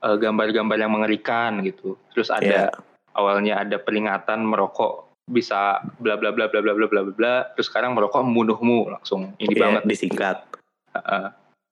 eh, 0.05 0.17
gambar-gambar 0.17 0.77
yang 0.81 0.93
mengerikan 0.93 1.61
gitu. 1.65 2.01
Terus 2.13 2.33
ada 2.33 2.47
Ya, 2.49 2.65
awalnya 3.19 3.61
ada 3.61 3.77
peringatan 3.77 4.47
merokok 4.47 5.09
bisa 5.29 5.85
bla 6.01 6.17
bla 6.17 6.33
bla 6.33 6.49
bla 6.49 6.65
bla 6.65 6.73
bla 6.73 6.89
bla 6.89 7.03
bla 7.13 7.35
terus 7.53 7.69
sekarang 7.69 7.93
merokok 7.93 8.25
membunuhmu 8.25 8.89
langsung. 8.97 9.37
Ini 9.37 9.55
ya, 9.55 9.61
banget. 9.61 9.83
disingkat. 9.85 10.39
Heeh. 10.89 11.29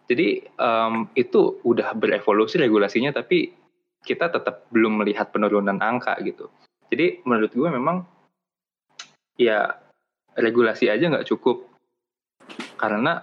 jadi 0.07 0.39
em, 0.61 1.11
itu 1.19 1.59
udah 1.67 1.97
berevolusi 1.97 2.61
regulasinya 2.63 3.11
tapi 3.11 3.51
kita 4.07 4.31
tetap 4.31 4.71
belum 4.71 5.03
melihat 5.03 5.35
penurunan 5.35 5.83
angka 5.83 6.15
gitu. 6.23 6.47
Jadi 6.87 7.27
menurut 7.27 7.51
gue 7.51 7.67
memang 7.67 8.07
ya 9.35 9.75
regulasi 10.39 10.87
aja 10.87 11.11
nggak 11.11 11.27
cukup. 11.27 11.67
Karena 12.79 13.19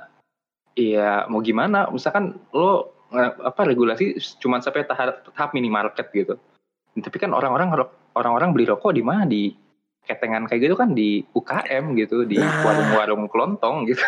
ya 0.76 1.24
mau 1.32 1.40
gimana 1.40 1.88
misalkan 1.88 2.36
lo 2.52 2.92
apa 3.16 3.64
regulasi 3.64 4.20
cuma 4.44 4.60
sampai 4.60 4.84
tahap 4.84 5.24
tahap 5.32 5.56
minimarket 5.56 6.12
gitu. 6.12 6.36
Tapi 7.00 7.18
kan 7.18 7.32
orang-orang 7.32 7.72
orang-orang 8.20 8.52
beli 8.52 8.68
rokok 8.68 8.92
di 8.92 9.02
mana? 9.06 9.24
Di 9.24 9.56
ketengan 10.04 10.52
kayak 10.52 10.68
gitu 10.68 10.76
kan? 10.76 10.92
Di 10.92 11.24
UKM 11.32 11.96
gitu 11.96 12.28
di 12.28 12.36
Nah. 12.36 12.68
warung-warung 12.68 13.32
kelontong 13.32 13.88
gitu. 13.88 14.04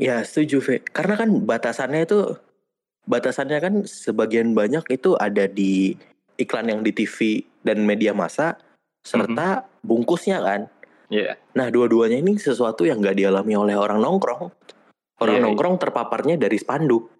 Ya 0.00 0.24
setuju 0.24 0.58
Ve. 0.64 0.76
Karena 0.80 1.14
kan 1.14 1.28
batasannya 1.44 2.08
itu 2.08 2.34
batasannya 3.08 3.58
kan 3.60 3.74
sebagian 3.86 4.52
banyak 4.52 4.84
itu 4.92 5.16
ada 5.16 5.48
di 5.48 5.96
iklan 6.36 6.72
yang 6.72 6.80
di 6.80 6.92
TV 6.96 7.44
dan 7.60 7.84
media 7.84 8.16
massa 8.16 8.56
serta 9.04 9.68
bungkusnya 9.84 10.40
kan. 10.40 10.60
Iya. 11.10 11.36
Nah 11.56 11.68
dua-duanya 11.68 12.20
ini 12.20 12.36
sesuatu 12.38 12.86
yang 12.86 13.00
nggak 13.02 13.18
dialami 13.18 13.54
oleh 13.56 13.76
orang 13.76 13.98
nongkrong. 14.00 14.52
Orang 15.20 15.36
Iya, 15.36 15.40
iya. 15.42 15.46
nongkrong 15.48 15.76
terpaparnya 15.76 16.40
dari 16.40 16.56
spanduk 16.56 17.12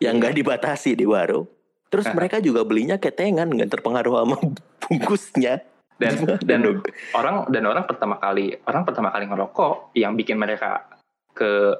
yang 0.00 0.16
nggak 0.16 0.36
dibatasi 0.36 0.96
di 0.96 1.04
warung. 1.04 1.44
Terus 1.92 2.08
mereka 2.10 2.40
juga 2.40 2.64
belinya 2.64 2.96
ketengan 2.96 3.46
nggak 3.46 3.70
terpengaruh 3.70 4.24
sama 4.24 4.36
bungkusnya. 4.88 5.60
dan 5.94 6.18
dan 6.50 6.82
orang 7.14 7.46
dan 7.54 7.62
orang 7.70 7.86
pertama 7.86 8.18
kali 8.18 8.50
orang 8.66 8.82
pertama 8.82 9.14
kali 9.14 9.30
ngerokok 9.30 9.94
yang 9.94 10.18
bikin 10.18 10.34
mereka 10.42 10.90
ke 11.30 11.70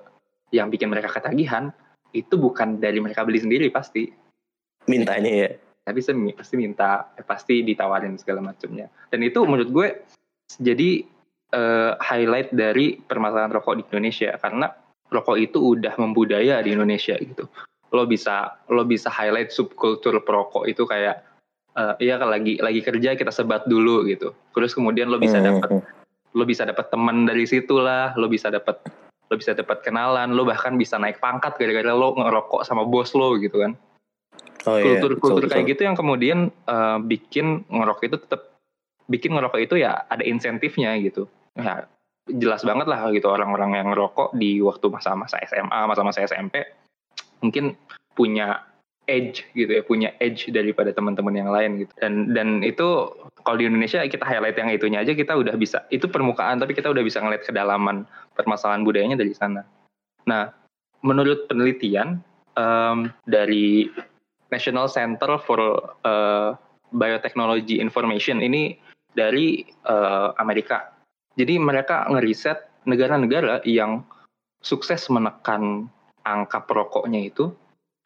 yang 0.54 0.70
bikin 0.70 0.86
mereka 0.86 1.10
ketagihan 1.10 1.74
itu 2.14 2.38
bukan 2.38 2.78
dari 2.78 3.02
mereka 3.02 3.26
beli 3.26 3.42
sendiri 3.42 3.68
pasti. 3.68 4.08
Mintanya 4.86 5.32
ya. 5.32 5.50
tapi 5.84 6.00
semi- 6.00 6.32
pasti 6.32 6.56
minta 6.56 7.12
eh, 7.16 7.24
pasti 7.24 7.60
ditawarin 7.60 8.16
segala 8.16 8.40
macamnya. 8.40 8.88
Dan 9.12 9.20
itu 9.20 9.44
menurut 9.44 9.68
gue 9.68 9.88
jadi 10.56 11.04
eh, 11.52 11.92
highlight 12.00 12.56
dari 12.56 12.96
permasalahan 12.96 13.52
rokok 13.52 13.74
di 13.76 13.82
Indonesia. 13.92 14.32
Karena 14.40 14.72
rokok 15.12 15.36
itu 15.36 15.76
udah 15.76 15.92
membudaya 16.00 16.64
di 16.64 16.72
Indonesia 16.72 17.18
gitu. 17.20 17.44
Lo 17.92 18.08
bisa 18.08 18.56
lo 18.72 18.88
bisa 18.88 19.12
highlight 19.12 19.52
subkultur 19.52 20.24
perokok 20.24 20.64
itu 20.64 20.88
kayak 20.88 21.20
eh, 21.76 21.94
iya 22.00 22.16
lagi 22.16 22.56
lagi 22.64 22.80
kerja 22.80 23.12
kita 23.12 23.28
sebat 23.28 23.68
dulu 23.68 24.08
gitu. 24.08 24.32
Terus 24.56 24.72
kemudian 24.72 25.12
lo 25.12 25.20
bisa 25.20 25.36
Hmm, 25.36 25.60
dapat 25.60 25.84
lo 26.34 26.44
bisa 26.48 26.64
dapat 26.64 26.88
teman 26.88 27.28
dari 27.28 27.44
situ 27.44 27.76
lah 27.76 28.16
lo 28.16 28.26
bisa 28.26 28.48
dapat 28.48 28.80
lo 29.28 29.34
bisa 29.40 29.56
dapat 29.56 29.80
kenalan 29.80 30.36
lo 30.36 30.44
bahkan 30.44 30.76
bisa 30.76 31.00
naik 31.00 31.18
pangkat 31.18 31.56
gara-gara 31.56 31.92
lo 31.96 32.12
ngerokok 32.14 32.62
sama 32.66 32.84
bos 32.84 33.16
lo 33.16 33.36
gitu 33.40 33.60
kan. 33.64 33.72
Oh 34.64 34.80
iya, 34.80 34.96
kultur-kultur 34.96 35.44
betul, 35.44 35.52
kayak 35.52 35.64
betul. 35.64 35.72
gitu 35.76 35.82
yang 35.84 35.96
kemudian 35.96 36.38
eh, 36.48 36.98
bikin 37.04 37.68
ngerokok 37.68 38.04
itu 38.08 38.16
tetap 38.20 38.40
bikin 39.08 39.36
ngerokok 39.36 39.60
itu 39.60 39.74
ya 39.80 40.08
ada 40.08 40.24
insentifnya 40.24 40.96
gitu. 41.00 41.28
Ya 41.56 41.88
jelas 42.24 42.64
banget 42.64 42.88
lah 42.88 43.12
gitu 43.12 43.28
orang-orang 43.28 43.76
yang 43.76 43.88
ngerokok 43.92 44.32
di 44.32 44.64
waktu 44.64 44.88
masa-masa 44.88 45.36
SMA, 45.44 45.80
masa-masa 45.84 46.24
SMP 46.24 46.64
mungkin 47.44 47.76
punya 48.16 48.64
edge 49.06 49.44
gitu 49.52 49.70
ya, 49.70 49.82
punya 49.84 50.12
edge 50.20 50.48
daripada 50.50 50.90
teman-teman 50.90 51.34
yang 51.36 51.50
lain 51.52 51.84
gitu. 51.84 51.92
Dan 52.00 52.32
dan 52.32 52.64
itu 52.64 53.12
kalau 53.44 53.56
di 53.60 53.68
Indonesia 53.68 54.00
kita 54.04 54.24
highlight 54.24 54.56
yang 54.56 54.72
itunya 54.72 54.98
aja 55.04 55.12
kita 55.12 55.36
udah 55.36 55.54
bisa 55.56 55.84
itu 55.92 56.08
permukaan 56.08 56.60
tapi 56.60 56.72
kita 56.72 56.88
udah 56.88 57.04
bisa 57.04 57.20
ngeliat 57.20 57.44
kedalaman 57.44 58.08
permasalahan 58.34 58.82
budayanya 58.82 59.20
dari 59.20 59.36
sana. 59.36 59.62
Nah, 60.24 60.48
menurut 61.04 61.44
penelitian 61.46 62.24
em, 62.56 63.12
dari 63.28 63.92
National 64.48 64.88
Center 64.88 65.36
for 65.42 65.60
eh, 66.04 66.50
Biotechnology 66.94 67.82
Information 67.82 68.40
ini 68.40 68.78
dari 69.12 69.62
eh, 69.66 70.28
Amerika. 70.40 70.94
Jadi 71.34 71.58
mereka 71.58 72.06
ngeriset 72.08 72.86
negara-negara 72.86 73.64
yang 73.66 74.06
sukses 74.62 75.10
menekan 75.10 75.90
angka 76.24 76.64
perokoknya 76.64 77.28
itu 77.28 77.52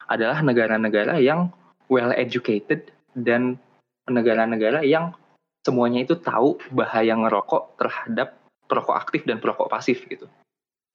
adalah 0.09 0.41
negara-negara 0.41 1.21
yang 1.21 1.53
well 1.87 2.09
educated 2.11 2.89
dan 3.13 3.61
negara-negara 4.09 4.81
yang 4.81 5.13
semuanya 5.61 6.01
itu 6.03 6.17
tahu 6.17 6.57
bahaya 6.73 7.13
ngerokok 7.13 7.77
terhadap 7.77 8.37
perokok 8.65 8.95
aktif 8.97 9.21
dan 9.29 9.37
perokok 9.37 9.69
pasif 9.69 10.01
gitu. 10.09 10.25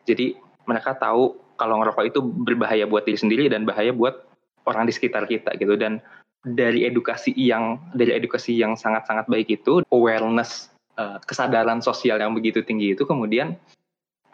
Jadi 0.05 0.35
mereka 0.67 0.99
tahu 0.99 1.39
kalau 1.55 1.79
ngerokok 1.83 2.05
itu 2.11 2.21
berbahaya 2.21 2.85
buat 2.91 3.07
diri 3.07 3.19
sendiri 3.19 3.45
dan 3.47 3.63
bahaya 3.63 3.95
buat 3.95 4.27
orang 4.67 4.91
di 4.91 4.93
sekitar 4.95 5.31
kita 5.31 5.55
gitu 5.61 5.79
dan 5.79 6.03
dari 6.45 6.85
edukasi 6.85 7.33
yang 7.39 7.81
dari 7.97 8.13
edukasi 8.13 8.59
yang 8.59 8.77
sangat-sangat 8.77 9.31
baik 9.31 9.49
itu 9.49 9.81
awareness 9.89 10.69
eh, 10.99 11.19
kesadaran 11.25 11.81
sosial 11.81 12.21
yang 12.21 12.35
begitu 12.37 12.61
tinggi 12.61 12.93
itu 12.93 13.07
kemudian 13.09 13.57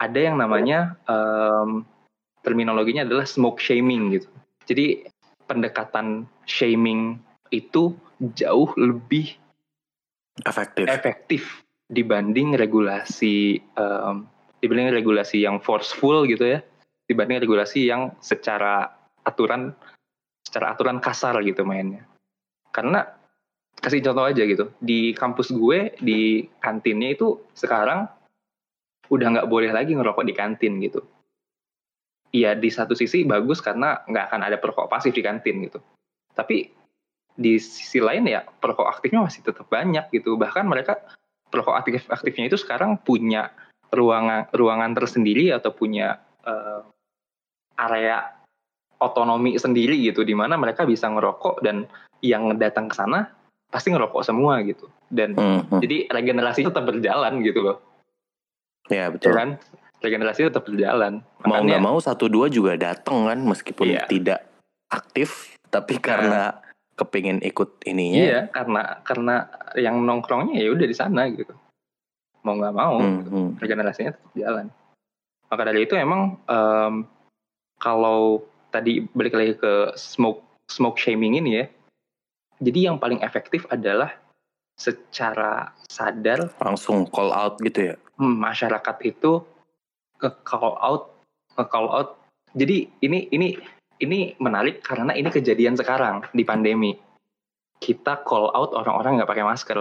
ada 0.01 0.17
yang 0.17 0.33
namanya 0.41 0.97
em, 1.05 1.85
terminologinya 2.41 3.05
adalah 3.05 3.29
smoke 3.29 3.61
shaming 3.61 4.17
gitu. 4.17 4.29
Jadi 4.71 5.03
pendekatan 5.51 6.23
shaming 6.47 7.19
itu 7.51 7.91
jauh 8.39 8.71
lebih 8.79 9.35
Efektif. 10.47 10.87
efektif 10.87 11.43
dibanding 11.91 12.55
regulasi 12.55 13.59
em, 13.59 14.23
dibanding 14.63 14.95
regulasi 14.95 15.43
yang 15.43 15.59
forceful 15.59 16.23
gitu 16.23 16.55
ya. 16.55 16.63
Dibanding 17.11 17.43
regulasi 17.43 17.91
yang 17.91 18.15
secara 18.23 18.87
aturan 19.27 19.75
secara 20.39 20.71
aturan 20.71 21.03
kasar 21.03 21.35
gitu 21.43 21.67
mainnya. 21.67 22.07
Karena 22.71 23.03
kasih 23.75 23.99
contoh 24.07 24.23
aja 24.23 24.47
gitu. 24.47 24.71
Di 24.79 25.11
kampus 25.11 25.51
gue 25.51 25.99
di 25.99 26.47
kantinnya 26.63 27.11
itu 27.11 27.43
sekarang 27.51 28.07
udah 29.11 29.27
nggak 29.35 29.49
boleh 29.51 29.75
lagi 29.75 29.91
ngerokok 29.91 30.23
di 30.23 30.31
kantin 30.31 30.79
gitu 30.79 31.03
Iya 32.31 32.55
di 32.55 32.71
satu 32.71 32.95
sisi 32.95 33.27
bagus 33.27 33.59
karena 33.59 33.99
nggak 34.07 34.25
akan 34.31 34.41
ada 34.47 34.57
perokok 34.59 34.87
pasif 34.87 35.11
di 35.11 35.19
kantin 35.19 35.67
gitu. 35.67 35.83
Tapi 36.31 36.71
di 37.35 37.59
sisi 37.59 37.99
lain 37.99 38.27
ya 38.27 38.43
perokok 38.43 38.87
aktifnya 38.87 39.27
masih 39.27 39.43
tetap 39.43 39.67
banyak 39.67 40.07
gitu. 40.15 40.39
Bahkan 40.39 40.63
mereka 40.63 40.99
perokok 41.51 41.75
aktif 41.75 42.07
aktifnya 42.07 42.47
itu 42.47 42.55
sekarang 42.55 42.95
punya 43.03 43.51
ruangan 43.91 44.47
ruangan 44.55 44.95
tersendiri 44.95 45.51
atau 45.51 45.75
punya 45.75 46.23
eh, 46.47 46.81
area 47.75 48.31
otonomi 49.01 49.59
sendiri 49.59 49.99
gitu 49.99 50.23
di 50.23 50.31
mana 50.31 50.55
mereka 50.55 50.87
bisa 50.87 51.11
ngerokok 51.11 51.59
dan 51.65 51.83
yang 52.23 52.53
datang 52.55 52.87
ke 52.87 52.95
sana 52.95 53.27
pasti 53.67 53.91
ngerokok 53.91 54.23
semua 54.23 54.63
gitu. 54.63 54.87
Dan 55.11 55.35
Hmm, 55.35 55.67
hmm. 55.67 55.79
jadi 55.83 55.97
regenerasi 56.07 56.63
tetap 56.63 56.87
berjalan 56.87 57.43
gitu 57.43 57.59
loh. 57.59 57.77
Ya 58.87 59.07
ya 59.07 59.11
betul. 59.11 59.35
kan 59.35 59.49
regenerasi 60.01 60.49
tetap 60.49 60.65
berjalan 60.65 61.21
Mau 61.41 61.55
Makanya- 61.55 61.77
nggak 61.77 61.83
mau 61.83 61.97
satu 61.97 62.25
dua 62.25 62.49
juga 62.49 62.73
datang 62.75 63.25
kan 63.25 63.39
meskipun 63.39 63.87
Iya. 63.87 64.05
tidak 64.05 64.39
aktif 64.89 65.55
tapi 65.69 65.95
karena 65.97 66.59
kepingin 66.93 67.39
ikut 67.39 67.81
ininya. 67.83 68.19
iya 68.19 68.39
karena 68.47 68.99
karena 69.01 69.35
yang 69.73 70.01
nongkrongnya 70.01 70.59
ya 70.59 70.69
udah 70.69 70.83
di 70.83 70.93
sana 70.93 71.25
gitu 71.27 71.55
mau 72.41 72.53
nggak 72.53 72.75
mau 72.75 72.97
Hmm, 72.97 73.15
gitu. 73.17 73.29
hmm. 73.31 73.49
regenerasinya 73.57 74.11
tetap 74.11 74.33
jalan. 74.35 74.65
Maka 75.47 75.61
dari 75.63 75.83
itu 75.83 75.93
emang 75.93 76.41
em, 76.43 77.05
kalau 77.77 78.41
tadi 78.69 79.05
balik 79.07 79.33
lagi 79.33 79.53
ke 79.53 79.73
smoke 79.93 80.41
smoke 80.65 80.95
shaming 80.95 81.35
ini 81.35 81.51
ya, 81.53 81.65
jadi 82.57 82.79
yang 82.87 82.97
paling 82.97 83.19
efektif 83.19 83.67
adalah 83.67 84.15
secara 84.73 85.69
sadar 85.85 86.49
Langsung 86.57 87.05
call 87.05 87.29
out 87.29 87.59
gitu 87.59 87.91
ya. 87.91 87.95
hmm, 88.15 88.35
masyarakat 88.37 88.97
itu 89.03 89.43
call 90.45 90.77
out, 90.77 91.17
ke 91.57 91.63
call 91.65 91.89
out. 91.89 92.09
Jadi 92.53 92.85
ini 93.01 93.31
ini 93.33 93.57
ini 94.01 94.35
menarik 94.37 94.85
karena 94.85 95.15
ini 95.17 95.33
kejadian 95.33 95.73
sekarang 95.79 96.27
di 96.35 96.43
pandemi. 96.45 96.93
Kita 97.81 98.21
call 98.21 98.53
out 98.53 98.77
orang-orang 98.77 99.17
nggak 99.21 99.31
pakai 99.31 99.45
masker. 99.47 99.79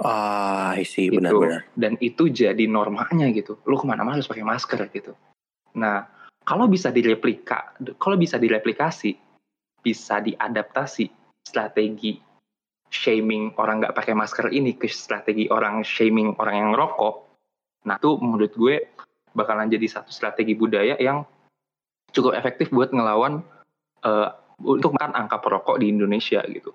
Ah, 0.00 0.72
isi 0.80 1.12
Gitu. 1.12 1.20
benar-benar. 1.20 1.68
dan 1.76 2.00
itu 2.00 2.32
jadi 2.32 2.64
normanya 2.64 3.28
gitu 3.28 3.60
lu 3.68 3.76
ke 3.76 3.84
mana-mana 3.84 4.16
harus 4.16 4.24
pakai 4.24 4.40
masker 4.40 4.88
gitu 4.88 5.12
nah 5.76 6.08
kalau 6.48 6.64
bisa 6.64 6.88
direplika 6.88 7.76
kalau 8.00 8.16
bisa 8.16 8.40
direplikasi 8.40 9.12
bisa 9.84 10.24
diadaptasi 10.24 11.12
strategi 11.44 12.16
shaming 12.88 13.52
orang 13.60 13.84
nggak 13.84 13.92
pakai 13.92 14.16
masker 14.16 14.48
ini 14.48 14.80
ke 14.80 14.88
strategi 14.88 15.52
orang 15.52 15.84
shaming 15.84 16.40
orang 16.40 16.56
yang 16.56 16.70
rokok 16.72 17.28
nah 17.84 18.00
itu 18.00 18.16
menurut 18.16 18.52
gue 18.56 18.76
bakalan 19.32 19.68
jadi 19.68 19.86
satu 19.88 20.12
strategi 20.12 20.56
budaya 20.56 20.96
yang 21.00 21.24
cukup 22.12 22.36
efektif 22.36 22.68
buat 22.68 22.92
ngelawan 22.92 23.40
eh, 24.04 24.28
untuk 24.62 24.94
menekan 24.94 25.16
angka 25.16 25.40
perokok 25.42 25.80
di 25.80 25.90
Indonesia 25.90 26.44
gitu 26.46 26.72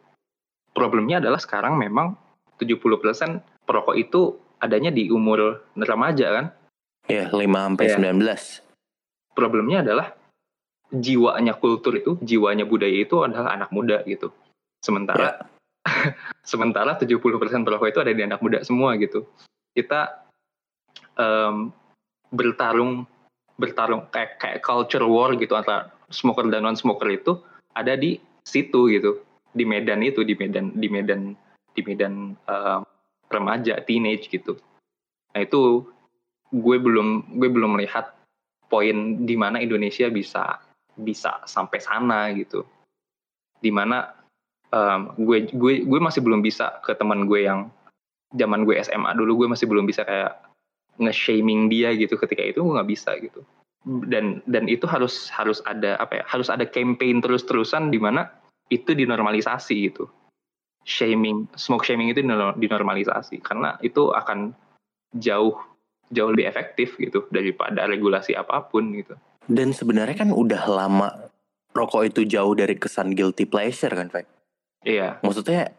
problemnya 0.78 1.18
adalah 1.18 1.42
sekarang 1.42 1.82
memang 1.82 2.14
70% 2.62 3.66
perokok 3.66 3.96
itu 3.98 4.38
adanya 4.62 4.94
di 4.94 5.10
umur 5.10 5.66
remaja 5.74 6.28
kan. 6.30 6.46
Ya, 7.10 7.30
5 7.34 7.74
sampai 7.74 7.86
Iya. 7.90 7.98
19. 7.98 8.62
Problemnya 9.34 9.82
adalah 9.82 10.14
jiwanya 10.94 11.58
kultur 11.58 11.98
itu, 11.98 12.18
jiwanya 12.22 12.66
budaya 12.66 12.94
itu 12.94 13.22
adalah 13.26 13.54
anak 13.58 13.70
muda 13.74 14.02
gitu. 14.06 14.34
Sementara 14.82 15.46
sementara 16.52 16.98
70% 16.98 17.22
perokok 17.66 17.88
itu 17.90 18.00
ada 18.02 18.14
di 18.14 18.22
anak 18.22 18.42
muda 18.42 18.62
semua 18.62 18.98
gitu. 18.98 19.26
Kita 19.74 20.26
em, 21.18 21.70
bertarung 22.32 23.08
bertarung 23.58 24.06
kayak 24.14 24.38
kayak 24.38 24.62
culture 24.62 25.04
war 25.04 25.34
gitu 25.34 25.58
antara 25.58 25.90
smoker 26.14 26.48
dan 26.48 26.64
non 26.64 26.78
smoker 26.78 27.10
itu 27.10 27.42
ada 27.74 27.98
di 27.98 28.22
situ 28.46 28.90
gitu. 28.94 29.22
Di 29.52 29.66
medan 29.66 30.06
itu 30.06 30.22
di 30.22 30.38
medan 30.38 30.72
di 30.78 30.88
medan 30.88 31.34
di 31.74 31.82
medan 31.82 32.38
em, 32.46 32.82
remaja 33.34 33.82
teenage 33.84 34.30
gitu. 34.30 34.56
Nah 35.34 35.42
itu 35.44 35.84
gue 36.54 36.78
belum 36.80 37.38
gue 37.42 37.50
belum 37.50 37.76
melihat 37.76 38.14
poin 38.72 39.26
di 39.26 39.36
mana 39.36 39.60
Indonesia 39.60 40.08
bisa 40.08 40.62
bisa 40.98 41.42
sampai 41.50 41.80
sana 41.82 42.30
gitu. 42.38 42.64
Di 43.58 43.74
mana 43.74 44.14
em, 44.70 45.12
gue 45.18 45.50
gue 45.50 45.74
gue 45.84 46.00
masih 46.00 46.22
belum 46.22 46.46
bisa 46.46 46.78
ke 46.86 46.94
teman 46.94 47.26
gue 47.26 47.50
yang 47.50 47.74
zaman 48.38 48.68
gue 48.68 48.76
SMA 48.84 49.16
dulu 49.16 49.44
gue 49.44 49.48
masih 49.56 49.66
belum 49.72 49.88
bisa 49.88 50.04
kayak 50.04 50.47
nge-shaming 50.98 51.70
dia 51.70 51.94
gitu. 51.94 52.18
Ketika 52.18 52.44
itu 52.44 52.62
gue 52.62 52.74
nggak 52.74 52.90
bisa 52.90 53.16
gitu. 53.18 53.42
Dan 53.86 54.44
dan 54.50 54.68
itu 54.68 54.84
harus 54.90 55.32
harus 55.32 55.64
ada 55.64 55.96
apa 56.02 56.20
ya 56.20 56.24
harus 56.28 56.52
ada 56.52 56.68
campaign 56.68 57.24
terus-terusan 57.24 57.94
di 57.94 58.02
mana 58.02 58.28
itu 58.68 58.92
dinormalisasi 58.92 59.76
gitu. 59.94 60.10
Shaming 60.84 61.48
smoke 61.56 61.88
shaming 61.88 62.12
itu 62.12 62.24
dinor- 62.24 62.58
dinormalisasi. 62.60 63.40
Karena 63.40 63.80
itu 63.80 64.12
akan 64.12 64.52
jauh 65.16 65.56
jauh 66.12 66.30
lebih 66.32 66.48
efektif 66.48 66.96
gitu 67.00 67.28
daripada 67.32 67.88
regulasi 67.88 68.36
apa 68.36 68.64
pun 68.68 68.96
gitu. 68.96 69.16
Dan 69.48 69.72
sebenarnya 69.72 70.28
kan 70.28 70.32
udah 70.36 70.64
lama 70.68 71.10
rokok 71.72 72.04
itu 72.12 72.22
jauh 72.28 72.56
dari 72.56 72.76
kesan 72.76 73.14
guilty 73.14 73.48
pleasure 73.48 73.92
kan, 73.92 74.12
Pak? 74.12 74.26
iya. 74.88 75.20
Maksudnya 75.22 75.72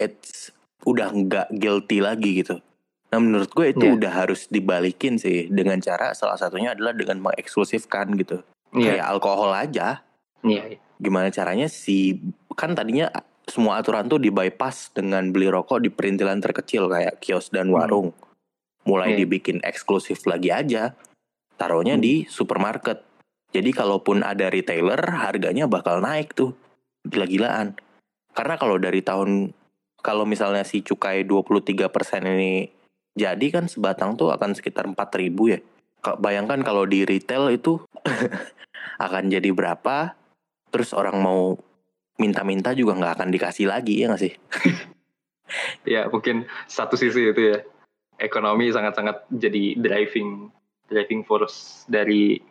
it's 0.00 0.50
udah 0.84 1.12
nggak 1.12 1.48
guilty 1.56 2.00
lagi 2.00 2.44
gitu. 2.44 2.60
Nah 3.06 3.18
menurut 3.18 3.48
gue 3.48 3.70
itu 3.70 3.86
Iya. 3.86 3.94
udah 3.96 4.12
harus 4.12 4.46
dibalikin 4.46 5.16
sih 5.16 5.46
dengan 5.46 5.78
cara 5.78 6.10
salah 6.12 6.34
satunya 6.34 6.74
adalah 6.74 6.90
dengan 6.92 7.22
mengeksklusifkan 7.22 8.12
gitu. 8.18 8.42
iya 8.74 8.98
Kayak 8.98 9.06
alkohol 9.08 9.50
aja. 9.54 10.02
iya 10.42 10.62
iya. 10.66 10.78
Gimana 10.96 11.30
caranya 11.30 11.68
si 11.68 12.18
kan 12.52 12.72
tadinya 12.72 13.06
semua 13.46 13.78
aturan 13.78 14.06
tuh 14.06 14.18
di 14.18 14.28
bypass 14.28 14.90
dengan 14.90 15.30
beli 15.30 15.46
rokok 15.46 15.78
di 15.78 15.88
perintilan 15.88 16.42
terkecil 16.42 16.88
kayak 16.88 17.22
kios 17.22 17.48
dan 17.48 17.70
warung. 17.70 18.10
Mulai 18.82 19.14
Iya. 19.14 19.18
dibikin 19.22 19.62
eksklusif 19.62 20.26
lagi 20.26 20.50
aja. 20.50 20.94
Taruhnya 21.56 21.94
Hmm. 21.94 22.02
di 22.02 22.26
supermarket. 22.26 23.06
Jadi 23.54 23.70
kalaupun 23.70 24.20
ada 24.20 24.50
retailer 24.50 24.98
harganya 24.98 25.64
bakal 25.64 26.02
naik 26.02 26.34
tuh. 26.34 26.52
Gila-gilaan. 27.06 27.78
Karena 28.34 28.58
kalau 28.58 28.76
dari 28.76 29.00
tahun 29.00 29.54
kalau 30.02 30.22
misalnya 30.22 30.62
si 30.62 30.82
cukai 30.82 31.22
23% 31.22 32.26
ini 32.26 32.68
jadi 33.16 33.46
kan 33.48 33.64
sebatang 33.66 34.20
tuh 34.20 34.28
akan 34.30 34.52
sekitar 34.52 34.84
4000 34.84 35.56
ya. 35.56 35.58
Ka- 36.04 36.20
Bayangkan 36.20 36.60
kalau 36.60 36.84
di 36.84 37.08
retail 37.08 37.48
itu 37.48 37.80
akan 39.06 39.32
jadi 39.32 39.50
berapa, 39.56 40.12
terus 40.68 40.92
orang 40.92 41.16
mau 41.24 41.56
minta-minta 42.20 42.76
juga 42.76 42.96
nggak 42.96 43.14
akan 43.16 43.28
dikasih 43.32 43.66
lagi 43.72 44.04
ya 44.04 44.12
nggak 44.12 44.22
sih? 44.22 44.34
Ya 45.86 46.10
mungkin 46.10 46.50
satu 46.66 46.98
sisi 46.98 47.30
itu 47.30 47.54
ya 47.54 47.62
ekonomi 48.18 48.66
sangat-sangat 48.74 49.30
jadi 49.30 49.78
driving 49.78 50.50
driving 50.90 51.22
force 51.22 51.86
dari 51.86 52.42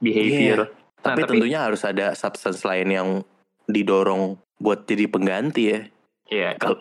behavior. 0.00 0.72
Nah, 1.04 1.12
Tapi, 1.12 1.28
tentunya 1.28 1.60
harus 1.60 1.84
ada 1.84 2.16
substance 2.16 2.64
lain 2.64 2.88
yang 2.88 3.08
didorong 3.68 4.40
buat 4.56 4.88
jadi 4.88 5.12
pengganti 5.12 5.62
ya. 5.68 5.80
ya 6.32 6.48
Kalau 6.56 6.80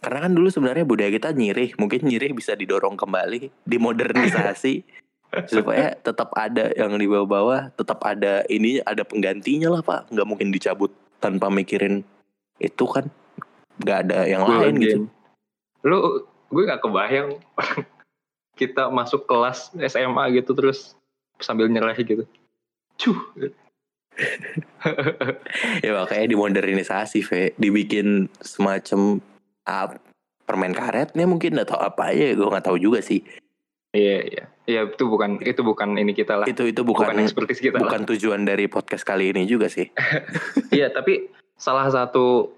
karena 0.00 0.18
kan 0.24 0.32
dulu 0.32 0.48
sebenarnya 0.48 0.88
budaya 0.88 1.12
kita 1.12 1.36
nyirih, 1.36 1.76
mungkin 1.76 2.08
nyirih 2.08 2.32
bisa 2.32 2.56
didorong 2.56 2.96
kembali, 2.96 3.52
dimodernisasi 3.68 4.80
supaya 5.52 5.92
tetap 6.00 6.32
ada 6.34 6.72
yang 6.72 6.96
di 6.96 7.04
bawah-bawah, 7.04 7.76
tetap 7.76 8.00
ada 8.08 8.42
ini 8.48 8.80
ada 8.82 9.04
penggantinya 9.04 9.68
lah 9.68 9.84
pak, 9.84 10.08
nggak 10.08 10.26
mungkin 10.26 10.48
dicabut 10.48 10.90
tanpa 11.20 11.52
mikirin 11.52 12.00
itu 12.56 12.84
kan, 12.88 13.12
nggak 13.84 13.98
ada 14.08 14.18
yang 14.24 14.42
Gue 14.48 14.56
lain 14.56 14.74
gitu. 14.80 14.98
Lu 15.84 16.24
gue 16.48 16.62
nggak 16.64 16.80
kebayang 16.80 17.36
kita 18.60 18.88
masuk 18.88 19.28
kelas 19.28 19.70
SMA 19.76 20.24
gitu 20.40 20.56
terus 20.56 20.96
sambil 21.38 21.68
nyerah 21.68 21.94
gitu. 21.96 22.24
Cuh. 22.96 23.20
Ya 25.84 25.96
makanya 25.96 26.28
dimodernisasi, 26.28 27.24
Ve. 27.24 27.56
dibikin 27.56 28.28
semacam 28.44 29.20
ah, 29.64 29.90
permen 30.44 30.72
karetnya 30.72 31.26
mungkin 31.26 31.58
atau 31.58 31.78
apa 31.78 32.10
ya, 32.10 32.34
gue 32.34 32.46
nggak 32.46 32.66
tahu 32.66 32.78
juga 32.78 33.00
sih. 33.00 33.22
Iya 33.90 34.18
iya. 34.22 34.44
Iya 34.70 34.80
itu 34.86 35.02
bukan 35.10 35.42
itu 35.42 35.66
bukan 35.66 35.98
ini 35.98 36.14
kita 36.14 36.38
lah. 36.38 36.46
Itu 36.46 36.62
itu 36.62 36.86
bukan, 36.86 37.10
bukan 37.10 37.26
ekspertis 37.26 37.58
kita 37.58 37.82
lah. 37.82 37.90
bukan 37.90 38.06
tujuan 38.14 38.46
dari 38.46 38.70
podcast 38.70 39.02
kali 39.02 39.34
ini 39.34 39.50
juga 39.50 39.66
sih. 39.66 39.90
Iya, 40.70 40.94
tapi 40.94 41.26
salah 41.58 41.90
satu 41.90 42.54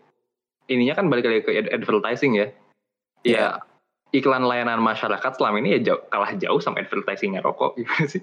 ininya 0.69 0.93
kan 0.93 1.09
balik 1.09 1.25
lagi 1.25 1.41
ke 1.41 1.51
ad- 1.57 1.73
advertising 1.73 2.37
ya. 2.37 2.53
Iya. 3.25 3.65
Iklan 4.13 4.45
layanan 4.45 4.85
masyarakat 4.85 5.41
selama 5.41 5.57
ini 5.65 5.81
ya 5.81 5.97
jauh, 5.97 6.05
kalah 6.13 6.37
jauh 6.37 6.61
sama 6.61 6.85
advertisingnya 6.85 7.41
rokok 7.41 7.73
gimana 7.81 8.05
sih? 8.05 8.21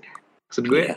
Maksud 0.50 0.70
gue 0.70 0.94
Iya. 0.94 0.96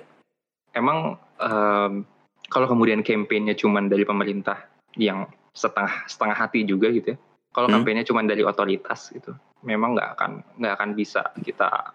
emang 0.77 1.17
em, 1.41 2.05
kalau 2.53 2.69
kemudian 2.69 3.01
kampanyenya 3.01 3.57
cuman 3.57 3.89
dari 3.89 4.05
pemerintah 4.05 4.69
yang 5.01 5.25
setengah 5.57 6.05
setengah 6.05 6.37
hati 6.37 6.69
juga 6.69 6.93
gitu 6.93 7.17
ya. 7.17 7.19
Kalau 7.53 7.69
Hmm. 7.69 7.85
kampanyenya 7.85 8.09
cuman 8.09 8.25
dari 8.25 8.43
otoritas 8.43 9.13
gitu, 9.13 9.37
memang 9.61 9.93
nggak 9.93 10.11
akan 10.17 10.31
nggak 10.57 10.75
akan 10.81 10.91
bisa 10.97 11.21
kita 11.45 11.93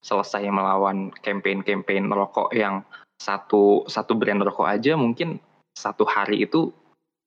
selesai 0.00 0.46
melawan 0.48 1.10
campaign-campaign 1.18 2.12
rokok 2.12 2.54
yang 2.54 2.86
satu 3.18 3.82
satu 3.86 4.14
brand 4.14 4.42
rokok 4.42 4.68
aja 4.68 4.94
mungkin 4.94 5.40
satu 5.74 6.06
hari 6.06 6.46
itu 6.46 6.70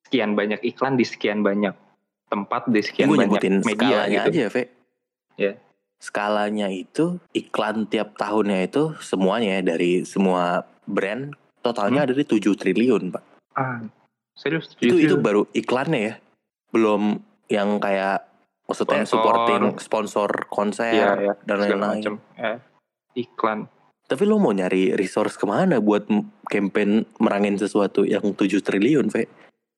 sekian 0.08 0.38
banyak 0.38 0.64
iklan 0.64 0.96
di 0.96 1.04
sekian 1.04 1.44
banyak 1.44 1.76
tempat 2.32 2.72
di 2.72 2.80
sekian 2.80 3.12
gue 3.12 3.20
banyak 3.20 3.44
media 3.64 4.04
skalanya 4.06 4.20
gitu. 4.24 4.30
aja, 4.32 4.44
Ve. 4.52 4.64
Ya. 5.36 5.54
Skalanya 5.98 6.68
itu 6.70 7.18
iklan 7.34 7.90
tiap 7.90 8.16
tahunnya 8.16 8.70
itu 8.70 8.94
semuanya 9.02 9.60
ya, 9.60 9.62
dari 9.76 10.06
semua 10.06 10.64
brand 10.86 11.34
totalnya 11.66 12.06
Hmm. 12.06 12.08
ada 12.08 12.16
di 12.16 12.24
7 12.24 12.54
triliun, 12.54 13.10
Pak. 13.12 13.24
Ah, 13.58 13.82
serius? 14.38 14.72
Itu 14.78 14.96
itu 15.02 15.18
baru 15.18 15.50
iklannya 15.52 16.00
ya. 16.00 16.14
Belum 16.70 17.18
yang 17.48 17.80
kayak 17.80 18.28
maksudnya 18.68 19.04
Sponsor. 19.08 19.12
supporting 19.12 19.64
sponsor 19.80 20.30
konser 20.52 20.92
Iya, 20.92 21.10
iya. 21.24 21.34
dan 21.48 21.58
lain-lain. 21.64 22.04
Ya. 22.36 22.60
Iklan. 23.16 23.72
Tapi 24.08 24.24
lo 24.24 24.40
mau 24.40 24.56
nyari 24.56 24.96
resource 24.96 25.36
ke 25.36 25.44
mana 25.44 25.84
buat 25.84 26.08
campaign 26.48 27.04
merangin 27.20 27.60
sesuatu 27.60 28.08
yang 28.08 28.36
7 28.36 28.64
triliun, 28.64 29.08
Ve? 29.12 29.28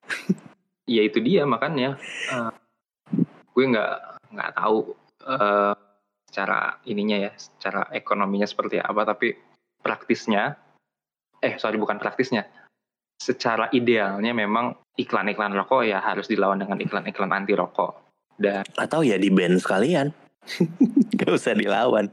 Ya 0.90 1.06
itu 1.06 1.22
dia 1.22 1.46
makanya 1.46 2.02
eh, 2.34 2.50
gue 3.54 3.66
nggak 3.70 3.94
nggak 4.34 4.52
tahu 4.58 4.98
eh, 5.22 5.74
secara 6.26 6.82
ininya 6.90 7.30
ya, 7.30 7.32
secara 7.38 7.86
ekonominya 7.94 8.50
seperti 8.50 8.82
apa, 8.82 9.06
tapi 9.06 9.38
praktisnya, 9.86 10.58
eh 11.42 11.62
sorry 11.62 11.78
bukan 11.78 12.02
praktisnya, 12.02 12.50
secara 13.20 13.68
idealnya 13.76 14.32
memang 14.32 14.74
iklan-iklan 14.96 15.52
rokok 15.54 15.84
ya 15.84 16.00
harus 16.00 16.32
dilawan 16.32 16.60
dengan 16.64 16.80
iklan-iklan 16.80 17.36
anti 17.36 17.54
rokok 17.54 18.00
dan 18.40 18.64
Atau 18.80 19.04
ya 19.04 19.20
di 19.20 19.28
band 19.28 19.60
sekalian. 19.60 20.16
Gak 21.20 21.36
usah 21.36 21.54
dilawan. 21.54 22.08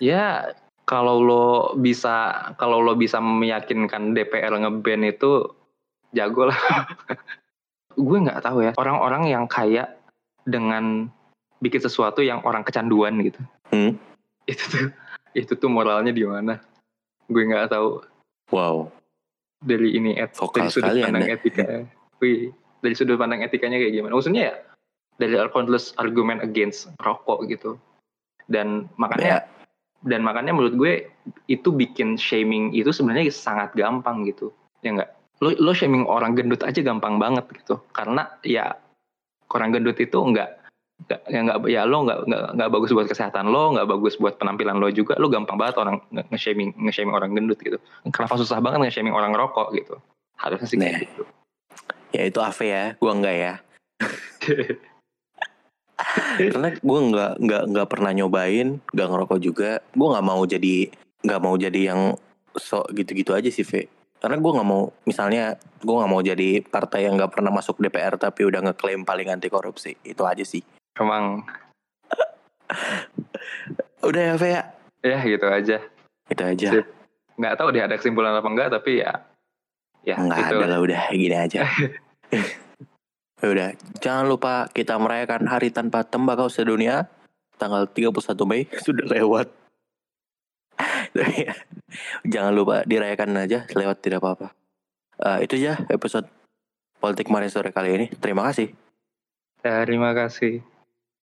ya 0.00 0.52
kalau 0.88 1.20
lo 1.20 1.46
bisa 1.76 2.32
kalau 2.56 2.80
lo 2.80 2.96
bisa 2.96 3.20
meyakinkan 3.20 4.16
DPR 4.16 4.56
ngeban 4.56 5.04
itu 5.04 5.44
jago 6.16 6.48
lah 6.48 6.56
gue 7.98 8.18
nggak 8.24 8.40
tahu 8.40 8.64
ya 8.64 8.72
orang-orang 8.80 9.28
yang 9.28 9.44
kaya 9.44 9.84
dengan 10.48 11.12
bikin 11.60 11.84
sesuatu 11.84 12.24
yang 12.24 12.40
orang 12.44 12.64
kecanduan 12.64 13.20
gitu 13.20 13.40
Hmm. 13.68 14.00
itu 14.48 14.64
tuh 14.72 14.88
itu 15.36 15.52
tuh 15.52 15.68
moralnya 15.68 16.08
di 16.08 16.24
mana 16.24 16.56
gue 17.28 17.42
nggak 17.44 17.68
tahu 17.68 18.00
Wow. 18.48 18.88
Dari 19.62 19.98
ini 19.98 20.14
et, 20.14 20.34
Vokal 20.38 20.68
dari 20.68 20.74
sudut 20.74 20.94
pandang 20.94 21.24
Anda. 21.26 21.34
etika. 21.34 21.64
Wih 22.22 22.50
dari 22.82 22.94
sudut 22.94 23.18
pandang 23.18 23.42
etikanya 23.42 23.78
kayak 23.78 23.94
gimana? 23.94 24.12
Maksudnya 24.14 24.42
ya 24.50 24.54
dari 25.18 25.34
countless 25.50 25.94
argument 25.98 26.40
against 26.42 26.90
rokok 27.02 27.46
gitu. 27.50 27.78
Dan 28.48 28.88
makanya 28.96 29.44
Ya, 29.44 30.06
dan 30.06 30.22
makanya 30.22 30.54
menurut 30.54 30.74
gue 30.78 30.92
itu 31.50 31.68
bikin 31.74 32.14
shaming 32.14 32.70
itu 32.70 32.94
sebenarnya 32.94 33.28
sangat 33.34 33.74
gampang 33.74 34.24
gitu. 34.24 34.54
Ya 34.86 34.94
enggak 34.94 35.10
lo 35.38 35.54
lo 35.58 35.70
shaming 35.74 36.06
orang 36.06 36.34
gendut 36.34 36.62
aja 36.62 36.78
gampang 36.82 37.18
banget 37.18 37.46
gitu. 37.54 37.82
Karena 37.94 38.26
ya 38.46 38.78
orang 39.50 39.74
gendut 39.74 39.98
itu 39.98 40.18
enggak 40.18 40.57
enggak 40.98 41.20
ya 41.30 41.38
enggak 41.46 41.56
ya 41.70 41.82
lo 41.86 41.98
enggak 42.02 42.18
enggak 42.26 42.42
enggak 42.58 42.70
bagus 42.74 42.90
buat 42.90 43.06
kesehatan 43.06 43.46
lo 43.48 43.70
enggak 43.70 43.86
bagus 43.86 44.14
buat 44.18 44.34
penampilan 44.34 44.82
lo 44.82 44.90
juga 44.90 45.14
lo 45.16 45.30
gampang 45.30 45.54
banget 45.54 45.78
orang 45.78 46.02
nge- 46.10 46.26
nge-shaming 46.34 46.74
nge-shaming 46.74 47.14
orang 47.14 47.30
gendut 47.32 47.58
gitu 47.62 47.78
kenapa 48.10 48.34
susah 48.34 48.58
banget 48.58 48.90
nge-shaming 48.90 49.14
orang 49.14 49.30
rokok 49.32 49.70
gitu 49.78 49.94
harusnya 50.38 50.66
sih 50.66 50.78
Nah. 50.78 50.98
gitu 50.98 51.22
ya 52.12 52.24
itu 52.24 52.40
Ave 52.40 52.66
ya, 52.66 52.84
gua 52.96 53.12
enggak 53.12 53.36
ya. 53.36 53.54
Karena 56.54 56.70
gua 56.80 56.98
nggak 57.04 57.32
nggak 57.42 57.62
nggak 57.74 57.88
pernah 57.90 58.10
nyobain, 58.14 58.78
nggak 58.94 59.08
ngerokok 59.10 59.38
juga. 59.42 59.70
Gua 59.92 60.16
nggak 60.16 60.26
mau 60.26 60.42
jadi 60.46 60.88
nggak 61.20 61.40
mau 61.42 61.54
jadi 61.58 61.80
yang 61.92 62.14
sok 62.54 62.94
gitu-gitu 62.94 63.34
aja 63.34 63.50
sih, 63.50 63.66
Ve. 63.66 63.90
Karena 64.18 64.40
gua 64.40 64.58
nggak 64.58 64.68
mau, 64.68 64.88
misalnya 65.04 65.58
gua 65.82 66.02
nggak 66.02 66.12
mau 66.16 66.22
jadi 66.22 66.64
partai 66.64 67.06
yang 67.06 67.18
nggak 67.18 67.34
pernah 67.34 67.52
masuk 67.52 67.76
DPR 67.82 68.16
tapi 68.16 68.46
udah 68.46 68.70
ngeklaim 68.70 69.04
paling 69.04 69.28
anti 69.28 69.50
korupsi. 69.50 69.98
Itu 70.06 70.24
aja 70.24 70.42
sih. 70.46 70.62
Emang 71.00 71.46
Udah 74.04 74.22
ya, 74.22 74.34
Ve 74.38 74.48
ya. 74.54 74.62
ya 75.02 75.18
gitu 75.24 75.46
aja 75.48 75.78
Itu 76.28 76.42
aja. 76.44 76.68
Sip. 76.78 76.86
nggak 77.38 77.54
tahu 77.54 77.70
deh 77.70 77.82
ada 77.86 77.94
kesimpulan 77.94 78.34
apa 78.34 78.48
enggak 78.50 78.68
tapi 78.74 78.98
ya 78.98 79.14
ya 80.02 80.18
Nggak 80.18 80.38
gitu 80.42 80.54
ada 80.58 80.66
lah 80.66 80.78
udah 80.82 81.02
gini 81.14 81.36
aja. 81.36 81.62
Ya 83.38 83.54
udah, 83.54 83.70
jangan 84.02 84.26
lupa 84.26 84.66
kita 84.74 84.98
merayakan 84.98 85.46
hari 85.46 85.70
tanpa 85.70 86.02
tembakau 86.02 86.50
sedunia 86.50 87.06
tanggal 87.54 87.86
31 87.86 88.10
Mei 88.50 88.66
sudah 88.86 89.06
lewat. 89.06 89.46
Ya, 91.14 91.54
jangan 92.34 92.50
lupa 92.50 92.82
dirayakan 92.82 93.38
aja 93.38 93.62
lewat 93.70 94.02
tidak 94.02 94.26
apa-apa. 94.26 94.50
Eh, 95.22 95.46
itu 95.46 95.54
aja 95.62 95.78
episode 95.86 96.26
politik 96.98 97.30
kemarin 97.30 97.46
sore 97.46 97.70
kali 97.70 97.94
ini. 97.94 98.06
Terima 98.18 98.42
kasih. 98.50 98.74
terima 99.62 100.10
kasih 100.18 100.58